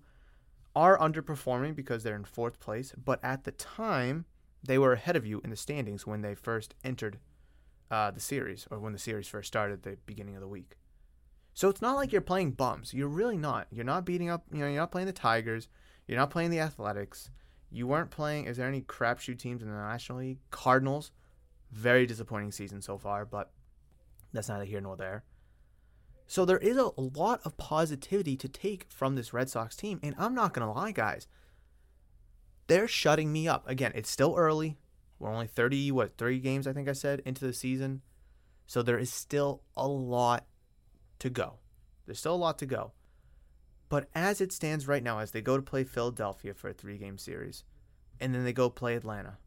are 0.75 0.97
underperforming 0.97 1.75
because 1.75 2.03
they're 2.03 2.15
in 2.15 2.25
fourth 2.25 2.59
place, 2.59 2.93
but 3.03 3.23
at 3.23 3.43
the 3.43 3.51
time, 3.51 4.25
they 4.63 4.77
were 4.77 4.93
ahead 4.93 5.15
of 5.15 5.25
you 5.25 5.41
in 5.43 5.49
the 5.49 5.55
standings 5.55 6.07
when 6.07 6.21
they 6.21 6.35
first 6.35 6.73
entered 6.83 7.19
uh, 7.91 8.11
the 8.11 8.19
series, 8.19 8.67
or 8.71 8.79
when 8.79 8.93
the 8.93 8.99
series 8.99 9.27
first 9.27 9.47
started 9.47 9.73
at 9.73 9.83
the 9.83 9.97
beginning 10.05 10.35
of 10.35 10.41
the 10.41 10.47
week. 10.47 10.77
So 11.53 11.69
it's 11.69 11.81
not 11.81 11.95
like 11.95 12.11
you're 12.11 12.21
playing 12.21 12.51
bums. 12.51 12.93
You're 12.93 13.07
really 13.07 13.37
not. 13.37 13.67
You're 13.69 13.85
not 13.85 14.05
beating 14.05 14.29
up, 14.29 14.45
you 14.51 14.59
know, 14.59 14.67
you're 14.67 14.77
not 14.77 14.91
playing 14.91 15.05
the 15.05 15.13
Tigers. 15.13 15.67
You're 16.07 16.17
not 16.17 16.31
playing 16.31 16.49
the 16.49 16.59
Athletics. 16.59 17.29
You 17.69 17.85
weren't 17.87 18.09
playing, 18.09 18.45
is 18.45 18.57
there 18.57 18.67
any 18.67 18.81
crapshoot 18.81 19.37
teams 19.37 19.61
in 19.61 19.69
the 19.69 19.75
National 19.75 20.19
League? 20.19 20.39
Cardinals, 20.49 21.11
very 21.71 22.05
disappointing 22.05 22.51
season 22.51 22.81
so 22.81 22.97
far, 22.97 23.25
but 23.25 23.51
that's 24.31 24.49
neither 24.49 24.65
here 24.65 24.81
nor 24.81 24.97
there. 24.97 25.23
So 26.33 26.45
there 26.45 26.57
is 26.57 26.77
a 26.77 26.89
lot 26.97 27.41
of 27.45 27.57
positivity 27.57 28.35
to 28.37 28.49
take 28.49 28.87
from 28.89 29.13
this 29.13 29.33
Red 29.33 29.51
Sox 29.51 29.75
team. 29.75 29.99
And 30.01 30.15
I'm 30.17 30.33
not 30.33 30.51
going 30.51 30.67
to 30.67 30.73
lie, 30.73 30.91
guys. 30.91 31.27
They're 32.65 32.87
shutting 32.87 33.31
me 33.31 33.47
up. 33.47 33.69
Again, 33.69 33.91
it's 33.93 34.09
still 34.09 34.33
early. 34.35 34.79
We're 35.19 35.29
only 35.29 35.45
30, 35.45 35.91
what, 35.91 36.17
30 36.17 36.39
games, 36.39 36.65
I 36.65 36.73
think 36.73 36.89
I 36.89 36.93
said, 36.93 37.21
into 37.23 37.45
the 37.45 37.53
season. 37.53 38.01
So 38.65 38.81
there 38.81 38.97
is 38.97 39.13
still 39.13 39.61
a 39.77 39.87
lot 39.87 40.47
to 41.19 41.29
go. 41.29 41.59
There's 42.07 42.17
still 42.17 42.33
a 42.33 42.35
lot 42.35 42.57
to 42.57 42.65
go. 42.65 42.93
But 43.87 44.09
as 44.15 44.41
it 44.41 44.51
stands 44.51 44.87
right 44.87 45.03
now, 45.03 45.19
as 45.19 45.29
they 45.29 45.41
go 45.43 45.55
to 45.55 45.61
play 45.61 45.83
Philadelphia 45.83 46.55
for 46.55 46.67
a 46.67 46.73
three 46.73 46.97
game 46.97 47.19
series, 47.19 47.63
and 48.19 48.33
then 48.33 48.43
they 48.43 48.53
go 48.53 48.71
play 48.71 48.95
Atlanta, 48.95 49.37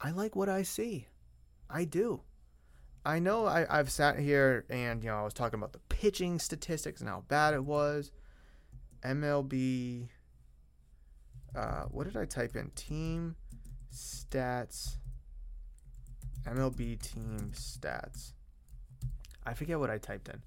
I 0.00 0.12
like 0.12 0.36
what 0.36 0.48
I 0.48 0.62
see. 0.62 1.08
I 1.68 1.86
do. 1.86 2.20
I 3.06 3.20
know 3.20 3.46
I, 3.46 3.66
I've 3.70 3.88
sat 3.88 4.18
here 4.18 4.64
and 4.68 5.02
you 5.04 5.08
know 5.08 5.16
I 5.16 5.22
was 5.22 5.32
talking 5.32 5.60
about 5.60 5.72
the 5.72 5.78
pitching 5.88 6.40
statistics 6.40 7.00
and 7.00 7.08
how 7.08 7.22
bad 7.28 7.54
it 7.54 7.64
was. 7.64 8.10
MLB. 9.04 10.08
Uh, 11.54 11.84
what 11.84 12.08
did 12.08 12.16
I 12.16 12.24
type 12.24 12.56
in? 12.56 12.70
Team 12.70 13.36
stats. 13.94 14.96
MLB 16.48 17.00
team 17.00 17.52
stats. 17.54 18.32
I 19.46 19.54
forget 19.54 19.78
what 19.78 19.88
I 19.88 19.98
typed 19.98 20.28
in. 20.28 20.42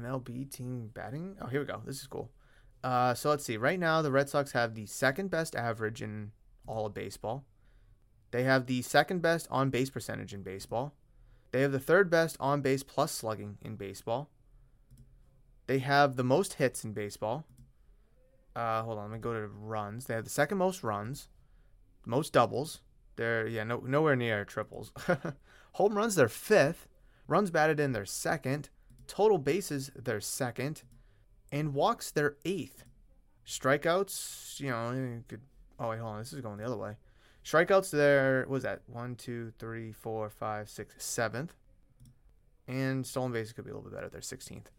MLB 0.00 0.48
team 0.48 0.90
batting. 0.94 1.36
Oh, 1.40 1.48
here 1.48 1.60
we 1.60 1.66
go. 1.66 1.82
This 1.84 2.00
is 2.00 2.06
cool. 2.06 2.30
Uh, 2.84 3.14
so 3.14 3.30
let's 3.30 3.44
see. 3.44 3.56
Right 3.56 3.80
now, 3.80 4.00
the 4.00 4.12
Red 4.12 4.28
Sox 4.28 4.52
have 4.52 4.74
the 4.74 4.86
second 4.86 5.30
best 5.30 5.56
average 5.56 6.02
in 6.02 6.30
all 6.68 6.86
of 6.86 6.94
baseball. 6.94 7.44
They 8.30 8.44
have 8.44 8.66
the 8.66 8.82
second 8.82 9.22
best 9.22 9.48
on 9.50 9.70
base 9.70 9.90
percentage 9.90 10.32
in 10.32 10.42
baseball. 10.42 10.94
They 11.52 11.60
have 11.60 11.72
the 11.72 11.78
third 11.78 12.10
best 12.10 12.36
on 12.40 12.62
base 12.62 12.82
plus 12.82 13.12
slugging 13.12 13.58
in 13.60 13.76
baseball. 13.76 14.30
They 15.66 15.78
have 15.78 16.16
the 16.16 16.24
most 16.24 16.54
hits 16.54 16.82
in 16.82 16.92
baseball. 16.92 17.44
Uh, 18.56 18.82
hold 18.82 18.98
on, 18.98 19.10
let 19.10 19.16
me 19.16 19.18
go 19.18 19.32
to 19.32 19.46
runs. 19.46 20.06
They 20.06 20.14
have 20.14 20.24
the 20.24 20.30
second 20.30 20.58
most 20.58 20.82
runs, 20.82 21.28
most 22.04 22.32
doubles. 22.32 22.80
They're 23.16 23.46
yeah, 23.46 23.64
no, 23.64 23.78
nowhere 23.78 24.16
near 24.16 24.44
triples. 24.44 24.92
Home 25.74 25.96
runs, 25.96 26.14
they're 26.14 26.28
fifth. 26.28 26.88
Runs 27.28 27.50
batted 27.50 27.78
in, 27.78 27.92
they're 27.92 28.04
second. 28.04 28.70
Total 29.06 29.38
bases, 29.38 29.90
they're 29.94 30.20
second. 30.20 30.82
And 31.50 31.74
walks, 31.74 32.10
they're 32.10 32.36
eighth. 32.44 32.84
Strikeouts, 33.46 34.60
you 34.60 34.70
know, 34.70 35.22
could, 35.28 35.40
oh 35.78 35.90
wait, 35.90 36.00
hold 36.00 36.14
on, 36.14 36.18
this 36.18 36.32
is 36.32 36.40
going 36.40 36.58
the 36.58 36.66
other 36.66 36.76
way. 36.76 36.96
Strikeouts 37.44 37.90
there 37.90 38.46
was 38.48 38.62
that 38.62 38.82
one, 38.86 39.16
two, 39.16 39.52
three, 39.58 39.92
four, 39.92 40.30
five, 40.30 40.68
six, 40.68 40.94
seventh, 40.98 41.54
and 42.68 43.04
stolen 43.04 43.32
bases 43.32 43.52
could 43.52 43.64
be 43.64 43.70
a 43.70 43.74
little 43.74 43.88
bit 43.90 43.96
better. 43.96 44.08
They're 44.08 44.20
sixteenth. 44.20 44.70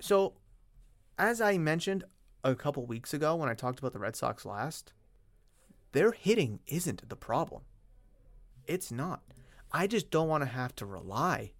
So, 0.00 0.34
as 1.18 1.40
I 1.40 1.56
mentioned 1.56 2.04
a 2.44 2.54
couple 2.54 2.84
weeks 2.84 3.14
ago 3.14 3.36
when 3.36 3.48
I 3.48 3.54
talked 3.54 3.78
about 3.78 3.92
the 3.92 3.98
Red 3.98 4.16
Sox 4.16 4.44
last, 4.44 4.92
their 5.92 6.12
hitting 6.12 6.60
isn't 6.66 7.08
the 7.08 7.16
problem. 7.16 7.62
It's 8.66 8.90
not. 8.90 9.22
I 9.72 9.86
just 9.86 10.10
don't 10.10 10.28
want 10.28 10.42
to 10.42 10.48
have 10.48 10.74
to 10.76 10.86
rely 10.86 11.52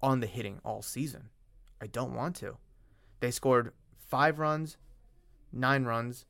on 0.00 0.20
the 0.20 0.26
hitting 0.26 0.60
all 0.64 0.82
season. 0.82 1.30
I 1.80 1.86
don't 1.86 2.14
want 2.14 2.36
to. 2.36 2.56
They 3.20 3.30
scored 3.30 3.72
five 3.98 4.38
runs, 4.38 4.76
nine 5.52 5.84
runs, 5.84 6.24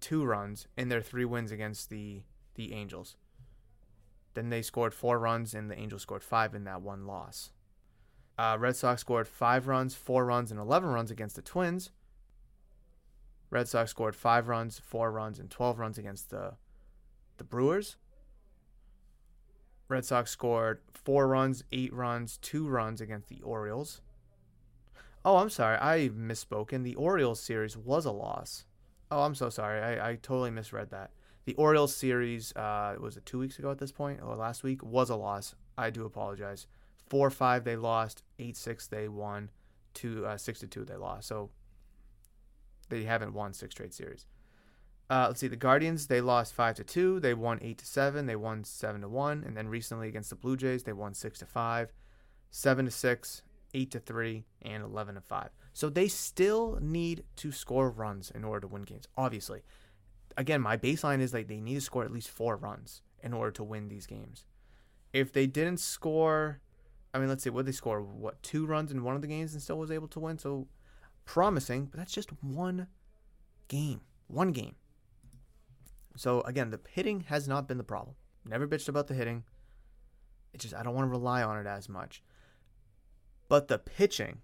two 0.00 0.24
runs 0.24 0.68
in 0.76 0.88
their 0.88 1.02
three 1.02 1.24
wins 1.24 1.52
against 1.52 1.90
the 1.90 2.22
the 2.54 2.72
Angels. 2.72 3.16
Then 4.34 4.50
they 4.50 4.62
scored 4.62 4.94
four 4.94 5.18
runs, 5.18 5.54
and 5.54 5.70
the 5.70 5.78
Angels 5.78 6.02
scored 6.02 6.22
five 6.22 6.54
in 6.54 6.64
that 6.64 6.82
one 6.82 7.06
loss. 7.06 7.52
Uh, 8.38 8.56
Red 8.58 8.76
Sox 8.76 9.00
scored 9.00 9.26
five 9.26 9.66
runs, 9.66 9.94
four 9.94 10.26
runs, 10.26 10.50
and 10.50 10.60
11 10.60 10.90
runs 10.90 11.10
against 11.10 11.36
the 11.36 11.42
Twins. 11.42 11.90
Red 13.48 13.68
Sox 13.68 13.90
scored 13.90 14.14
five 14.14 14.48
runs, 14.48 14.78
four 14.78 15.10
runs, 15.10 15.38
and 15.38 15.50
12 15.50 15.78
runs 15.78 15.98
against 15.98 16.30
the 16.30 16.54
the 17.38 17.44
Brewers. 17.44 17.96
Red 19.88 20.04
Sox 20.04 20.30
scored 20.30 20.80
four 20.92 21.28
runs, 21.28 21.62
eight 21.70 21.92
runs, 21.92 22.38
two 22.38 22.66
runs 22.66 23.00
against 23.00 23.28
the 23.28 23.40
Orioles. 23.42 24.00
Oh, 25.24 25.36
I'm 25.36 25.50
sorry. 25.50 25.78
I 25.80 26.08
misspoken. 26.08 26.82
The 26.82 26.94
Orioles 26.94 27.40
series 27.40 27.76
was 27.76 28.04
a 28.04 28.10
loss. 28.10 28.64
Oh, 29.10 29.22
I'm 29.22 29.34
so 29.34 29.50
sorry. 29.50 29.80
I, 29.80 30.10
I 30.10 30.14
totally 30.16 30.50
misread 30.50 30.90
that. 30.90 31.10
The 31.44 31.54
Orioles 31.54 31.94
series, 31.94 32.52
uh, 32.56 32.96
was 32.98 33.16
it 33.16 33.24
two 33.24 33.38
weeks 33.38 33.58
ago 33.58 33.70
at 33.70 33.78
this 33.78 33.92
point, 33.92 34.20
or 34.20 34.34
last 34.34 34.64
week, 34.64 34.82
was 34.82 35.10
a 35.10 35.16
loss. 35.16 35.54
I 35.78 35.90
do 35.90 36.04
apologize. 36.04 36.66
Four 37.08 37.30
five 37.30 37.62
they 37.62 37.76
lost, 37.76 38.24
eight 38.40 38.56
six 38.56 38.88
they 38.88 39.08
won, 39.08 39.50
two 39.94 40.26
uh, 40.26 40.36
six 40.36 40.58
to 40.60 40.66
two 40.66 40.84
they 40.84 40.96
lost. 40.96 41.28
So 41.28 41.50
they 42.88 43.04
haven't 43.04 43.32
won 43.32 43.52
six 43.52 43.74
straight 43.74 43.94
series. 43.94 44.26
Uh, 45.08 45.26
let's 45.28 45.38
see. 45.38 45.46
The 45.46 45.54
Guardians 45.54 46.08
they 46.08 46.20
lost 46.20 46.52
five 46.52 46.74
to 46.76 46.84
two. 46.84 47.20
They 47.20 47.32
won 47.32 47.60
eight 47.62 47.78
to 47.78 47.86
seven. 47.86 48.26
They 48.26 48.34
won 48.34 48.64
seven 48.64 49.02
to 49.02 49.08
one. 49.08 49.44
And 49.46 49.56
then 49.56 49.68
recently 49.68 50.08
against 50.08 50.30
the 50.30 50.36
Blue 50.36 50.56
Jays 50.56 50.82
they 50.82 50.92
won 50.92 51.14
six 51.14 51.38
to 51.38 51.46
five, 51.46 51.92
seven 52.50 52.86
to 52.86 52.90
six, 52.90 53.42
eight 53.72 53.92
to 53.92 54.00
three, 54.00 54.46
and 54.62 54.82
eleven 54.82 55.14
to 55.14 55.20
five. 55.20 55.50
So 55.76 55.90
they 55.90 56.08
still 56.08 56.78
need 56.80 57.24
to 57.36 57.52
score 57.52 57.90
runs 57.90 58.30
in 58.30 58.44
order 58.44 58.60
to 58.60 58.66
win 58.66 58.84
games. 58.84 59.08
Obviously, 59.14 59.60
again, 60.34 60.62
my 60.62 60.78
baseline 60.78 61.20
is 61.20 61.34
like 61.34 61.48
they 61.48 61.60
need 61.60 61.74
to 61.74 61.82
score 61.82 62.02
at 62.02 62.10
least 62.10 62.30
four 62.30 62.56
runs 62.56 63.02
in 63.22 63.34
order 63.34 63.50
to 63.50 63.62
win 63.62 63.90
these 63.90 64.06
games. 64.06 64.46
If 65.12 65.34
they 65.34 65.46
didn't 65.46 65.80
score, 65.80 66.62
I 67.12 67.18
mean, 67.18 67.28
let's 67.28 67.44
see, 67.44 67.50
what 67.50 67.66
they 67.66 67.72
score? 67.72 68.00
What 68.00 68.42
two 68.42 68.64
runs 68.64 68.90
in 68.90 69.04
one 69.04 69.16
of 69.16 69.20
the 69.20 69.28
games 69.28 69.52
and 69.52 69.60
still 69.60 69.76
was 69.76 69.90
able 69.90 70.08
to 70.08 70.18
win? 70.18 70.38
So 70.38 70.66
promising, 71.26 71.84
but 71.84 71.98
that's 71.98 72.14
just 72.14 72.30
one 72.42 72.86
game. 73.68 74.00
One 74.28 74.52
game. 74.52 74.76
So 76.16 76.40
again, 76.40 76.70
the 76.70 76.80
hitting 76.88 77.26
has 77.28 77.46
not 77.46 77.68
been 77.68 77.76
the 77.76 77.84
problem. 77.84 78.16
Never 78.46 78.66
bitched 78.66 78.88
about 78.88 79.08
the 79.08 79.14
hitting. 79.14 79.44
It's 80.54 80.64
just 80.64 80.74
I 80.74 80.82
don't 80.82 80.94
want 80.94 81.04
to 81.04 81.10
rely 81.10 81.42
on 81.42 81.58
it 81.58 81.66
as 81.66 81.86
much. 81.86 82.22
But 83.50 83.68
the 83.68 83.76
pitching, 83.76 84.38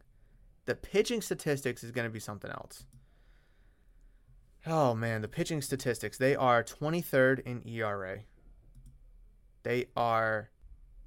the 0.66 0.74
pitching 0.74 1.20
statistics 1.20 1.82
is 1.82 1.90
going 1.90 2.06
to 2.06 2.12
be 2.12 2.20
something 2.20 2.50
else. 2.50 2.84
Oh 4.66 4.94
man, 4.94 5.22
the 5.22 5.28
pitching 5.28 5.60
statistics. 5.60 6.18
They 6.18 6.36
are 6.36 6.62
23rd 6.62 7.40
in 7.40 7.66
ERA. 7.66 8.20
They 9.64 9.86
are 9.96 10.50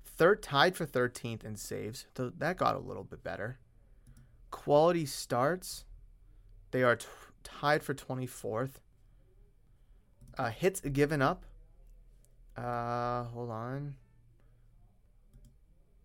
third 0.04 0.44
tied 0.44 0.76
for 0.76 0.86
13th 0.86 1.44
in 1.44 1.56
saves. 1.56 2.06
So 2.16 2.32
that 2.38 2.58
got 2.58 2.76
a 2.76 2.80
little 2.80 3.04
bit 3.04 3.24
better. 3.24 3.60
Quality 4.52 5.06
starts. 5.06 5.86
They 6.72 6.84
are 6.84 6.98
t- 6.98 7.08
tied 7.44 7.84
for 7.84 7.94
24th. 7.94 8.82
Uh, 10.38 10.50
hits 10.50 10.82
given 10.82 11.22
up. 11.22 11.46
Uh, 12.58 13.24
hold 13.24 13.50
on. 13.50 13.96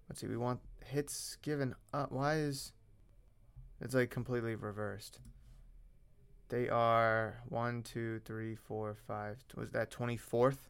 Let's 0.09 0.21
see. 0.21 0.27
We 0.27 0.37
want 0.37 0.61
hits 0.85 1.37
given 1.43 1.75
up. 1.93 2.13
Why 2.13 2.37
is 2.37 2.73
it's 3.81 3.95
like 3.95 4.11
completely 4.11 4.55
reversed? 4.55 5.21
They 6.49 6.69
are 6.69 7.41
one, 7.49 7.83
two, 7.83 8.21
three, 8.25 8.57
four, 8.57 8.97
five. 9.07 9.39
Was 9.55 9.73
that 9.73 9.91
twenty 9.91 10.17
fourth? 10.17 10.69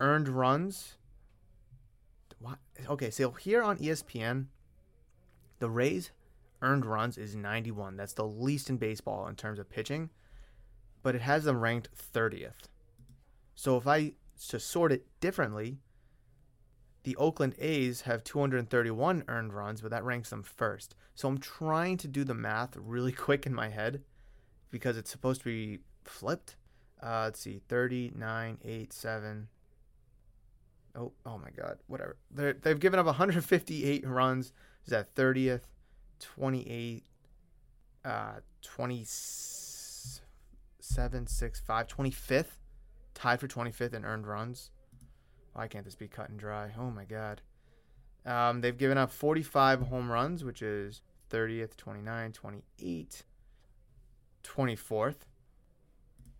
Earned 0.00 0.28
runs. 0.28 0.96
What? 2.38 2.58
Okay, 2.88 3.10
so 3.10 3.32
here 3.32 3.62
on 3.62 3.76
ESPN, 3.78 4.46
the 5.58 5.68
Rays 5.68 6.10
earned 6.62 6.86
runs 6.86 7.18
is 7.18 7.36
91. 7.36 7.96
That's 7.96 8.14
the 8.14 8.26
least 8.26 8.70
in 8.70 8.78
baseball 8.78 9.26
in 9.28 9.36
terms 9.36 9.58
of 9.58 9.68
pitching 9.68 10.10
but 11.02 11.14
it 11.14 11.22
has 11.22 11.44
them 11.44 11.60
ranked 11.60 11.88
30th. 12.12 12.68
So 13.54 13.76
if 13.76 13.86
I 13.86 14.12
to 14.48 14.60
sort 14.60 14.92
it 14.92 15.06
differently, 15.20 15.78
the 17.02 17.16
Oakland 17.16 17.54
A's 17.58 18.02
have 18.02 18.24
231 18.24 19.24
earned 19.28 19.54
runs, 19.54 19.80
but 19.80 19.90
that 19.90 20.04
ranks 20.04 20.30
them 20.30 20.42
first. 20.42 20.94
So 21.14 21.28
I'm 21.28 21.38
trying 21.38 21.96
to 21.98 22.08
do 22.08 22.24
the 22.24 22.34
math 22.34 22.76
really 22.76 23.12
quick 23.26 23.46
in 23.46 23.54
my 23.54 23.68
head 23.68 24.02
because 24.70 24.96
it's 24.96 25.10
supposed 25.10 25.40
to 25.42 25.46
be 25.46 25.78
flipped. 26.04 26.56
Uh, 27.02 27.22
let's 27.24 27.40
see, 27.40 27.62
39, 27.68 28.58
8, 28.62 28.92
7. 28.92 29.48
Oh, 30.96 31.12
oh 31.24 31.38
my 31.38 31.50
God, 31.50 31.78
whatever. 31.86 32.16
they 32.30 32.52
they've 32.52 32.80
given 32.80 32.98
up 32.98 33.06
158 33.06 34.06
runs. 34.06 34.52
Is 34.84 34.90
that 34.90 35.14
30th, 35.14 35.62
28, 36.18 37.04
uh, 38.04 38.32
26 38.62 39.70
seven, 40.90 41.26
six, 41.26 41.60
five, 41.60 41.86
25th, 41.86 42.58
tied 43.14 43.40
for 43.40 43.48
25th 43.48 43.94
in 43.94 44.04
earned 44.04 44.26
runs. 44.26 44.70
Why 45.52 45.68
can't 45.68 45.84
this 45.84 45.96
be 45.96 46.08
cut 46.08 46.30
and 46.30 46.38
dry? 46.38 46.72
Oh 46.78 46.90
my 46.90 47.04
God. 47.04 47.42
Um, 48.24 48.60
they've 48.60 48.76
given 48.76 48.98
up 48.98 49.10
45 49.10 49.82
home 49.82 50.10
runs, 50.10 50.44
which 50.44 50.62
is 50.62 51.02
30th, 51.30 51.76
29, 51.76 52.32
28, 52.32 53.22
24th. 54.42 55.14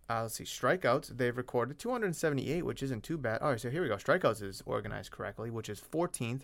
Uh, 0.09 0.23
let's 0.23 0.35
see, 0.35 0.43
strikeouts. 0.43 1.15
They've 1.17 1.35
recorded 1.35 1.79
278, 1.79 2.65
which 2.65 2.83
isn't 2.83 3.03
too 3.03 3.17
bad. 3.17 3.41
All 3.41 3.51
right, 3.51 3.59
so 3.59 3.69
here 3.69 3.81
we 3.81 3.87
go. 3.87 3.95
Strikeouts 3.95 4.43
is 4.43 4.61
organized 4.65 5.11
correctly, 5.11 5.49
which 5.49 5.69
is 5.69 5.79
14th 5.79 6.41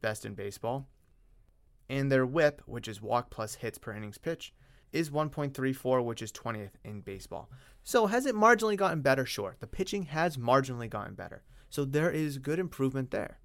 best 0.00 0.24
in 0.24 0.34
baseball. 0.34 0.88
And 1.88 2.10
their 2.10 2.26
whip, 2.26 2.62
which 2.66 2.88
is 2.88 3.02
walk 3.02 3.30
plus 3.30 3.56
hits 3.56 3.78
per 3.78 3.92
innings 3.92 4.18
pitch, 4.18 4.54
is 4.92 5.10
1.34, 5.10 6.04
which 6.04 6.22
is 6.22 6.32
20th 6.32 6.70
in 6.84 7.00
baseball. 7.00 7.50
So 7.84 8.06
has 8.06 8.26
it 8.26 8.34
marginally 8.34 8.76
gotten 8.76 9.02
better? 9.02 9.26
Sure. 9.26 9.56
The 9.60 9.66
pitching 9.66 10.04
has 10.04 10.36
marginally 10.36 10.88
gotten 10.88 11.14
better. 11.14 11.42
So 11.76 11.84
there 11.84 12.10
is 12.10 12.38
good 12.38 12.58
improvement 12.58 13.10
there. 13.10 13.38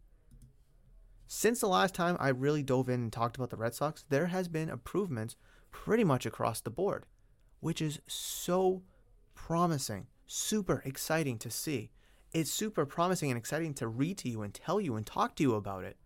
Since 1.27 1.59
the 1.59 1.67
last 1.67 1.93
time 1.93 2.15
I 2.17 2.29
really 2.29 2.63
dove 2.63 2.87
in 2.87 3.01
and 3.01 3.11
talked 3.11 3.35
about 3.35 3.49
the 3.49 3.57
Red 3.57 3.75
Sox, 3.75 4.05
there 4.07 4.27
has 4.27 4.47
been 4.47 4.69
improvements 4.69 5.35
pretty 5.69 6.05
much 6.05 6.25
across 6.25 6.61
the 6.61 6.69
board, 6.69 7.05
which 7.59 7.81
is 7.81 7.99
so 8.07 8.83
promising, 9.35 10.07
super 10.27 10.81
exciting 10.85 11.39
to 11.39 11.51
see. 11.51 11.91
It's 12.31 12.49
super 12.49 12.85
promising 12.85 13.31
and 13.31 13.37
exciting 13.37 13.73
to 13.73 13.89
read 13.89 14.17
to 14.19 14.29
you 14.29 14.43
and 14.43 14.53
tell 14.53 14.79
you 14.79 14.95
and 14.95 15.05
talk 15.05 15.35
to 15.35 15.43
you 15.43 15.55
about 15.55 15.83
it. 15.83 15.97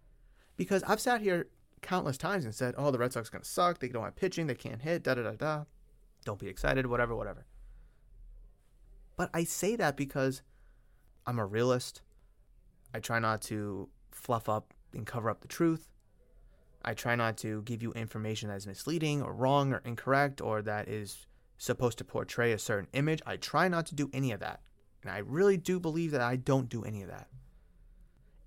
Because 0.58 0.82
I've 0.82 1.00
sat 1.00 1.22
here 1.22 1.50
countless 1.84 2.18
times 2.18 2.44
and 2.44 2.56
said, 2.56 2.74
"Oh, 2.76 2.90
the 2.90 2.98
Red 2.98 3.14
Sox 3.14 3.30
are 3.30 3.34
gonna 3.34 3.46
suck. 3.46 3.78
They 3.78 3.90
don't 3.90 4.04
have 4.04 4.16
pitching. 4.16 4.48
They 4.48 4.56
can't 4.56 4.82
hit. 4.82 5.04
Da 5.04 5.14
da 5.14 5.22
da 5.22 5.34
da. 5.34 5.66
Don't 6.24 6.40
be 6.40 6.48
excited. 6.48 6.88
Whatever, 6.88 7.16
whatever." 7.16 7.46
But 9.16 9.30
I 9.32 9.44
say 9.44 9.76
that 9.76 9.96
because 9.96 10.42
I'm 11.28 11.38
a 11.38 11.46
realist. 11.46 12.02
I 12.96 13.00
try 13.00 13.20
not 13.20 13.42
to 13.44 13.90
fluff 14.12 14.48
up 14.48 14.74
and 14.94 15.06
cover 15.06 15.30
up 15.30 15.42
the 15.42 15.50
truth. 15.50 15.90
I 16.82 16.94
try 16.94 17.16
not 17.16 17.36
to 17.40 17.62
give 17.64 17.84
you 17.84 17.92
information 17.92 18.48
that 18.48 18.56
is 18.56 18.66
misleading 18.66 19.22
or 19.22 19.34
wrong 19.34 19.74
or 19.74 19.82
incorrect 19.84 20.40
or 20.40 20.62
that 20.62 20.88
is 20.88 21.28
supposed 21.58 21.98
to 21.98 22.06
portray 22.06 22.54
a 22.54 22.58
certain 22.58 22.88
image. 22.94 23.22
I 23.26 23.36
try 23.36 23.68
not 23.68 23.86
to 23.88 23.96
do 23.96 24.10
any 24.14 24.32
of 24.32 24.40
that. 24.40 24.62
And 25.02 25.12
I 25.12 25.18
really 25.18 25.58
do 25.58 25.78
believe 25.78 26.12
that 26.12 26.22
I 26.22 26.38
don't 26.38 26.70
do 26.70 26.86
any 26.86 27.02
of 27.02 27.10
that. 27.10 27.28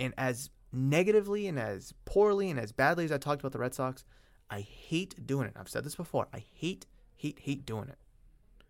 And 0.01 0.15
as 0.17 0.49
negatively 0.73 1.47
and 1.47 1.59
as 1.59 1.93
poorly 2.07 2.49
and 2.49 2.59
as 2.59 2.73
badly 2.73 3.05
as 3.05 3.13
I 3.13 3.19
talked 3.19 3.43
about 3.43 3.53
the 3.53 3.59
Red 3.59 3.75
Sox, 3.75 4.03
I 4.49 4.61
hate 4.61 5.27
doing 5.27 5.47
it. 5.47 5.57
I've 5.57 5.69
said 5.69 5.85
this 5.85 5.95
before. 5.95 6.27
I 6.33 6.43
hate, 6.55 6.87
hate, 7.17 7.41
hate 7.41 7.67
doing 7.67 7.91
it. 7.91 7.99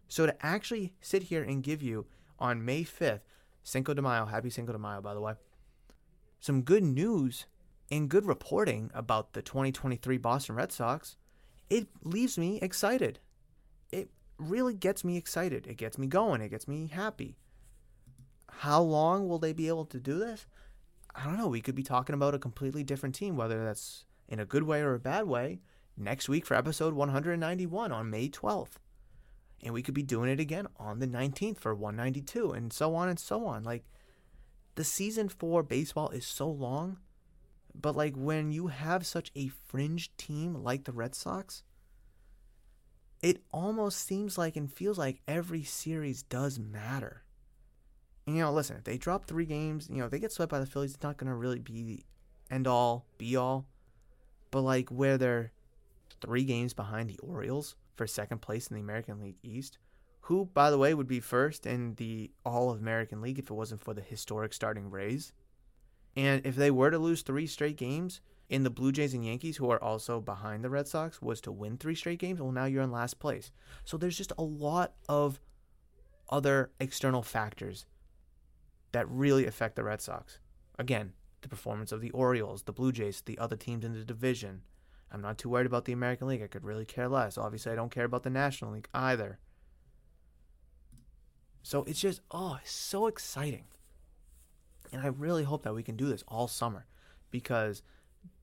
So 0.09 0.27
to 0.27 0.35
actually 0.45 0.95
sit 1.01 1.25
here 1.25 1.45
and 1.45 1.63
give 1.63 1.83
you 1.83 2.07
on 2.41 2.65
May 2.65 2.83
5th, 2.83 3.21
Cinco 3.63 3.95
de 3.95 4.03
Mayo, 4.03 4.27
happy 4.27 4.51
Cinco 4.51 4.73
de 4.73 4.79
Mayo, 4.79 5.01
by 5.01 5.15
the 5.15 5.21
way, 5.21 5.35
some 6.41 6.63
good 6.63 6.83
news 6.83 7.47
and 7.91 8.09
good 8.09 8.27
reporting 8.27 8.91
about 8.95 9.33
the 9.33 9.43
2023 9.43 10.19
Boston 10.19 10.55
Red 10.55 10.73
Sox, 10.73 11.17
it 11.71 11.89
leaves 12.03 12.39
me 12.39 12.59
excited. 12.61 13.19
It 13.91 14.11
really 14.39 14.75
gets 14.75 15.05
me 15.05 15.17
excited. 15.17 15.67
It 15.67 15.77
gets 15.77 15.99
me 15.99 16.07
going. 16.07 16.41
It 16.41 16.51
gets 16.51 16.69
me 16.69 16.89
happy. 16.89 17.37
How 18.51 18.81
long 18.81 19.29
will 19.29 19.39
they 19.39 19.53
be 19.53 19.69
able 19.69 19.87
to 19.87 19.99
do 19.99 20.19
this? 20.19 20.47
I 21.15 21.25
don't 21.25 21.39
know. 21.39 21.49
We 21.49 21.61
could 21.61 21.75
be 21.75 21.83
talking 21.83 22.15
about 22.15 22.35
a 22.35 22.39
completely 22.39 22.85
different 22.85 23.15
team, 23.15 23.37
whether 23.37 23.65
that's 23.65 24.05
in 24.29 24.41
a 24.41 24.45
good 24.45 24.63
way 24.63 24.83
or 24.83 24.95
a 24.95 25.01
bad 25.01 25.27
way, 25.27 25.61
next 25.97 26.29
week 26.29 26.47
for 26.47 26.55
episode 26.55 26.95
191 26.95 27.93
on 27.93 28.11
May 28.11 28.29
12th. 28.29 28.77
And 29.63 29.75
we 29.75 29.83
could 29.83 29.95
be 29.95 30.03
doing 30.03 30.31
it 30.31 30.39
again 30.39 30.69
on 30.77 31.01
the 31.01 31.07
19th 31.07 31.59
for 31.59 31.75
192, 31.75 32.53
and 32.53 32.73
so 32.73 32.95
on 32.95 33.09
and 33.09 33.19
so 33.19 33.47
on. 33.47 33.65
Like, 33.65 33.85
the 34.79 34.85
season 34.85 35.29
for 35.29 35.63
baseball 35.63 36.09
is 36.09 36.27
so 36.27 36.49
long, 36.49 36.99
but 37.75 37.95
like 37.95 38.15
when 38.17 38.51
you 38.51 38.69
have 38.69 39.07
such 39.07 39.31
a 39.37 39.49
fringe 39.49 40.17
team 40.17 40.55
like 40.55 40.85
the 40.85 40.93
Red 40.93 41.15
Sox, 41.15 41.63
it 43.21 43.43
almost 43.53 43.99
seems 43.99 44.39
like 44.39 44.57
and 44.57 44.73
feels 44.73 44.97
like 44.97 45.21
every 45.29 45.63
series 45.63 46.23
does 46.23 46.59
matter 46.59 47.25
you 48.29 48.43
know, 48.43 48.53
listen, 48.53 48.77
if 48.77 48.85
they 48.85 48.99
drop 48.99 49.25
three 49.25 49.47
games, 49.47 49.89
you 49.91 49.97
know, 49.97 50.05
if 50.05 50.11
they 50.11 50.19
get 50.19 50.33
swept 50.33 50.51
by 50.51 50.61
the 50.61 50.67
Phillies, 50.67 50.95
it's 50.95 51.03
not 51.03 51.17
going 51.17 51.29
to 51.29 51.35
really 51.35 51.59
be 51.59 51.83
the 51.83 52.05
end 52.51 52.67
all, 52.67 53.07
be 53.17 53.37
all. 53.37 53.67
But, 54.51 54.63
like, 54.63 54.91
where 54.91 55.17
they're 55.17 55.53
three 56.21 56.45
games 56.45 56.75
behind 56.75 57.09
the 57.09 57.19
Orioles 57.19 57.75
for 57.97 58.07
second 58.07 58.43
place 58.43 58.67
in 58.67 58.75
the 58.75 58.83
American 58.83 59.21
League 59.21 59.39
East, 59.43 59.79
who, 60.29 60.45
by 60.53 60.71
the 60.71 60.77
way, 60.77 60.93
would 60.93 61.09
be 61.09 61.21
first 61.21 61.65
in 61.65 61.95
the 61.95 62.31
All 62.45 62.71
American 62.71 63.23
League 63.23 63.39
if 63.39 63.51
it 63.51 63.55
wasn't 63.55 63.81
for 63.81 63.95
the 63.95 64.03
historic 64.03 64.53
starting 64.53 64.91
Rays. 64.91 65.33
And 66.15 66.45
if 66.45 66.55
they 66.55 66.71
were 66.71 66.91
to 66.91 66.99
lose 66.99 67.23
three 67.23 67.47
straight 67.47 67.79
games, 67.79 68.21
in 68.51 68.63
the 68.63 68.69
Blue 68.69 68.93
Jays 68.93 69.15
and 69.15 69.25
Yankees, 69.25 69.57
who 69.57 69.71
are 69.71 69.83
also 69.83 70.21
behind 70.21 70.63
the 70.63 70.69
Red 70.69 70.87
Sox, 70.87 71.23
was 71.23 71.41
to 71.41 71.51
win 71.51 71.79
three 71.79 71.95
straight 71.95 72.19
games, 72.19 72.43
well, 72.43 72.53
now 72.53 72.67
you're 72.67 72.83
in 72.83 72.93
last 72.93 73.19
place. 73.19 73.51
So 73.87 73.97
there's 73.97 74.19
just 74.19 74.35
a 74.37 74.43
lot 74.43 74.93
of 75.09 75.41
other 76.29 76.73
external 76.79 77.23
factors 77.23 77.87
that 78.93 79.09
really 79.09 79.47
affect 79.47 79.77
the 79.77 79.85
Red 79.85 80.03
Sox. 80.03 80.41
Again, 80.79 81.15
the 81.41 81.49
performance 81.49 81.91
of 81.91 82.03
the 82.03 82.11
Orioles, 82.11 82.65
the 82.65 82.73
Blue 82.73 82.93
Jays, 82.93 83.23
the 83.23 83.39
other 83.39 83.57
teams 83.57 83.83
in 83.83 83.95
the 83.95 84.05
division. 84.05 84.61
I'm 85.11 85.23
not 85.23 85.39
too 85.39 85.49
worried 85.49 85.65
about 85.65 85.87
the 85.87 85.95
American 85.95 86.29
League. 86.29 86.43
I 86.43 86.49
could 86.49 86.65
really 86.65 86.85
care 86.85 87.09
less. 87.09 87.39
Obviously, 87.39 87.73
I 87.73 87.77
don't 87.77 87.91
care 87.91 88.05
about 88.05 88.25
the 88.25 88.31
National 88.31 88.73
League 88.73 88.89
either. 88.93 89.39
So 91.63 91.85
it's 91.85 92.01
just, 92.01 92.21
oh, 92.31 92.59
it's 92.63 92.73
so 92.73 93.07
exciting. 93.07 93.65
And 94.93 95.03
I 95.03 95.09
really 95.09 95.45
hope 95.45 95.63
that 95.65 95.75
we 95.75 95.83
can 95.83 95.97
do 95.97 96.09
this 96.09 96.25
all 96.29 96.49
summer 96.49 96.87
because 97.31 97.83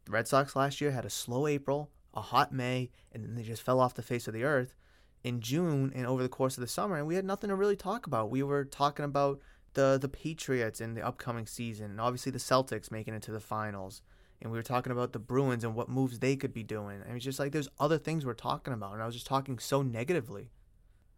the 0.05 0.11
Red 0.11 0.27
Sox 0.27 0.55
last 0.55 0.79
year 0.79 0.91
had 0.91 1.05
a 1.05 1.09
slow 1.09 1.47
April, 1.47 1.89
a 2.13 2.21
hot 2.21 2.53
May, 2.53 2.91
and 3.11 3.23
then 3.23 3.35
they 3.35 3.43
just 3.43 3.63
fell 3.63 3.79
off 3.79 3.95
the 3.95 4.01
face 4.01 4.27
of 4.27 4.33
the 4.33 4.43
earth 4.43 4.75
in 5.23 5.41
June 5.41 5.91
and 5.95 6.05
over 6.05 6.21
the 6.21 6.29
course 6.29 6.55
of 6.55 6.61
the 6.61 6.67
summer, 6.67 6.97
and 6.97 7.07
we 7.07 7.15
had 7.15 7.25
nothing 7.25 7.49
to 7.49 7.55
really 7.55 7.75
talk 7.75 8.05
about. 8.05 8.29
We 8.29 8.43
were 8.43 8.63
talking 8.63 9.05
about 9.05 9.39
the 9.73 9.97
the 9.99 10.07
Patriots 10.07 10.79
in 10.79 10.93
the 10.93 11.05
upcoming 11.05 11.47
season, 11.47 11.89
and 11.89 11.99
obviously 11.99 12.31
the 12.31 12.37
Celtics 12.37 12.91
making 12.91 13.15
it 13.15 13.23
to 13.23 13.31
the 13.31 13.39
finals. 13.39 14.01
And 14.41 14.51
we 14.51 14.59
were 14.59 14.63
talking 14.63 14.91
about 14.91 15.13
the 15.13 15.19
Bruins 15.19 15.63
and 15.63 15.73
what 15.73 15.89
moves 15.89 16.19
they 16.19 16.35
could 16.35 16.53
be 16.53 16.61
doing. 16.61 17.01
And 17.01 17.15
it's 17.15 17.25
just 17.25 17.39
like 17.39 17.53
there's 17.53 17.69
other 17.79 17.97
things 17.97 18.25
we're 18.25 18.33
talking 18.33 18.73
about. 18.73 18.93
And 18.93 19.01
I 19.01 19.05
was 19.05 19.15
just 19.15 19.25
talking 19.25 19.57
so 19.59 19.81
negatively 19.81 20.51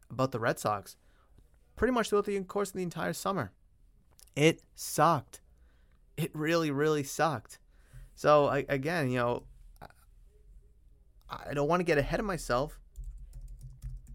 about 0.09 0.31
the 0.31 0.39
Red 0.39 0.59
Sox 0.59 0.95
pretty 1.77 1.93
much 1.93 2.09
throughout 2.09 2.25
the 2.25 2.37
course 2.41 2.69
of 2.69 2.75
the 2.75 2.83
entire 2.83 3.13
summer. 3.13 3.53
It 4.35 4.61
sucked. 4.75 5.39
It 6.17 6.31
really, 6.33 6.71
really 6.71 7.03
sucked. 7.03 7.59
So 8.15 8.47
I, 8.47 8.65
again, 8.67 9.09
you 9.09 9.19
know, 9.19 9.43
I 11.29 11.53
don't 11.53 11.67
want 11.67 11.79
to 11.79 11.85
get 11.85 11.97
ahead 11.97 12.19
of 12.19 12.25
myself, 12.25 12.79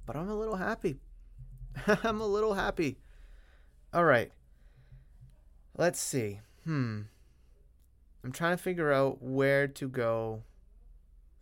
but 0.05 0.17
I'm 0.17 0.29
a 0.29 0.35
little 0.35 0.57
happy. 0.57 0.97
I'm 2.05 2.21
a 2.21 2.27
little 2.27 2.55
happy. 2.55 2.99
All 3.95 4.05
right. 4.05 4.33
Let's 5.77 6.01
see. 6.01 6.41
Hmm. 6.65 7.03
I'm 8.25 8.33
trying 8.33 8.57
to 8.57 8.63
figure 8.63 8.93
out 8.93 9.23
where 9.23 9.67
to 9.67 9.89
go 9.89 10.43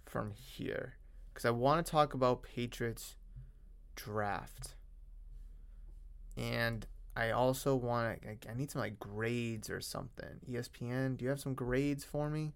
from 0.04 0.32
here 0.32 0.94
because 1.32 1.44
I 1.44 1.50
want 1.50 1.84
to 1.84 1.90
talk 1.90 2.14
about 2.14 2.42
Patriots 2.42 3.16
draft. 3.94 4.74
And 6.40 6.86
I 7.14 7.32
also 7.32 7.76
want 7.76 8.22
to. 8.22 8.50
I 8.50 8.54
need 8.54 8.70
some 8.70 8.80
like 8.80 8.98
grades 8.98 9.68
or 9.68 9.80
something. 9.80 10.40
ESPN, 10.50 11.18
do 11.18 11.24
you 11.24 11.28
have 11.28 11.40
some 11.40 11.54
grades 11.54 12.02
for 12.02 12.30
me? 12.30 12.54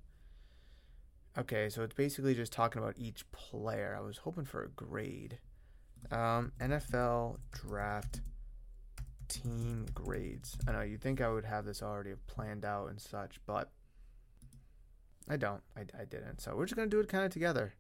Okay, 1.37 1.69
so 1.69 1.83
it's 1.83 1.95
basically 1.95 2.35
just 2.35 2.53
talking 2.53 2.81
about 2.81 2.95
each 2.97 3.31
player. 3.31 3.95
I 3.99 4.03
was 4.03 4.19
hoping 4.19 4.45
for 4.45 4.63
a 4.63 4.69
grade. 4.69 5.39
Um, 6.11 6.53
NFL 6.61 7.39
draft 7.53 8.21
team 9.29 9.87
grades. 9.93 10.57
I 10.67 10.73
know 10.73 10.83
you 10.83 10.97
think 10.97 11.21
I 11.21 11.29
would 11.29 11.45
have 11.45 11.67
this 11.67 11.83
already 11.83 12.13
planned 12.27 12.65
out 12.65 12.89
and 12.89 13.01
such, 13.01 13.41
but 13.47 13.71
I 15.29 15.37
don't. 15.37 15.63
I, 15.77 15.81
I 16.01 16.05
didn't. 16.05 16.41
So 16.41 16.57
we're 16.57 16.67
just 16.67 16.77
gonna 16.77 16.89
do 16.89 17.01
it 17.01 17.09
kind 17.09 17.25
of 17.25 17.33
together. 17.33 17.75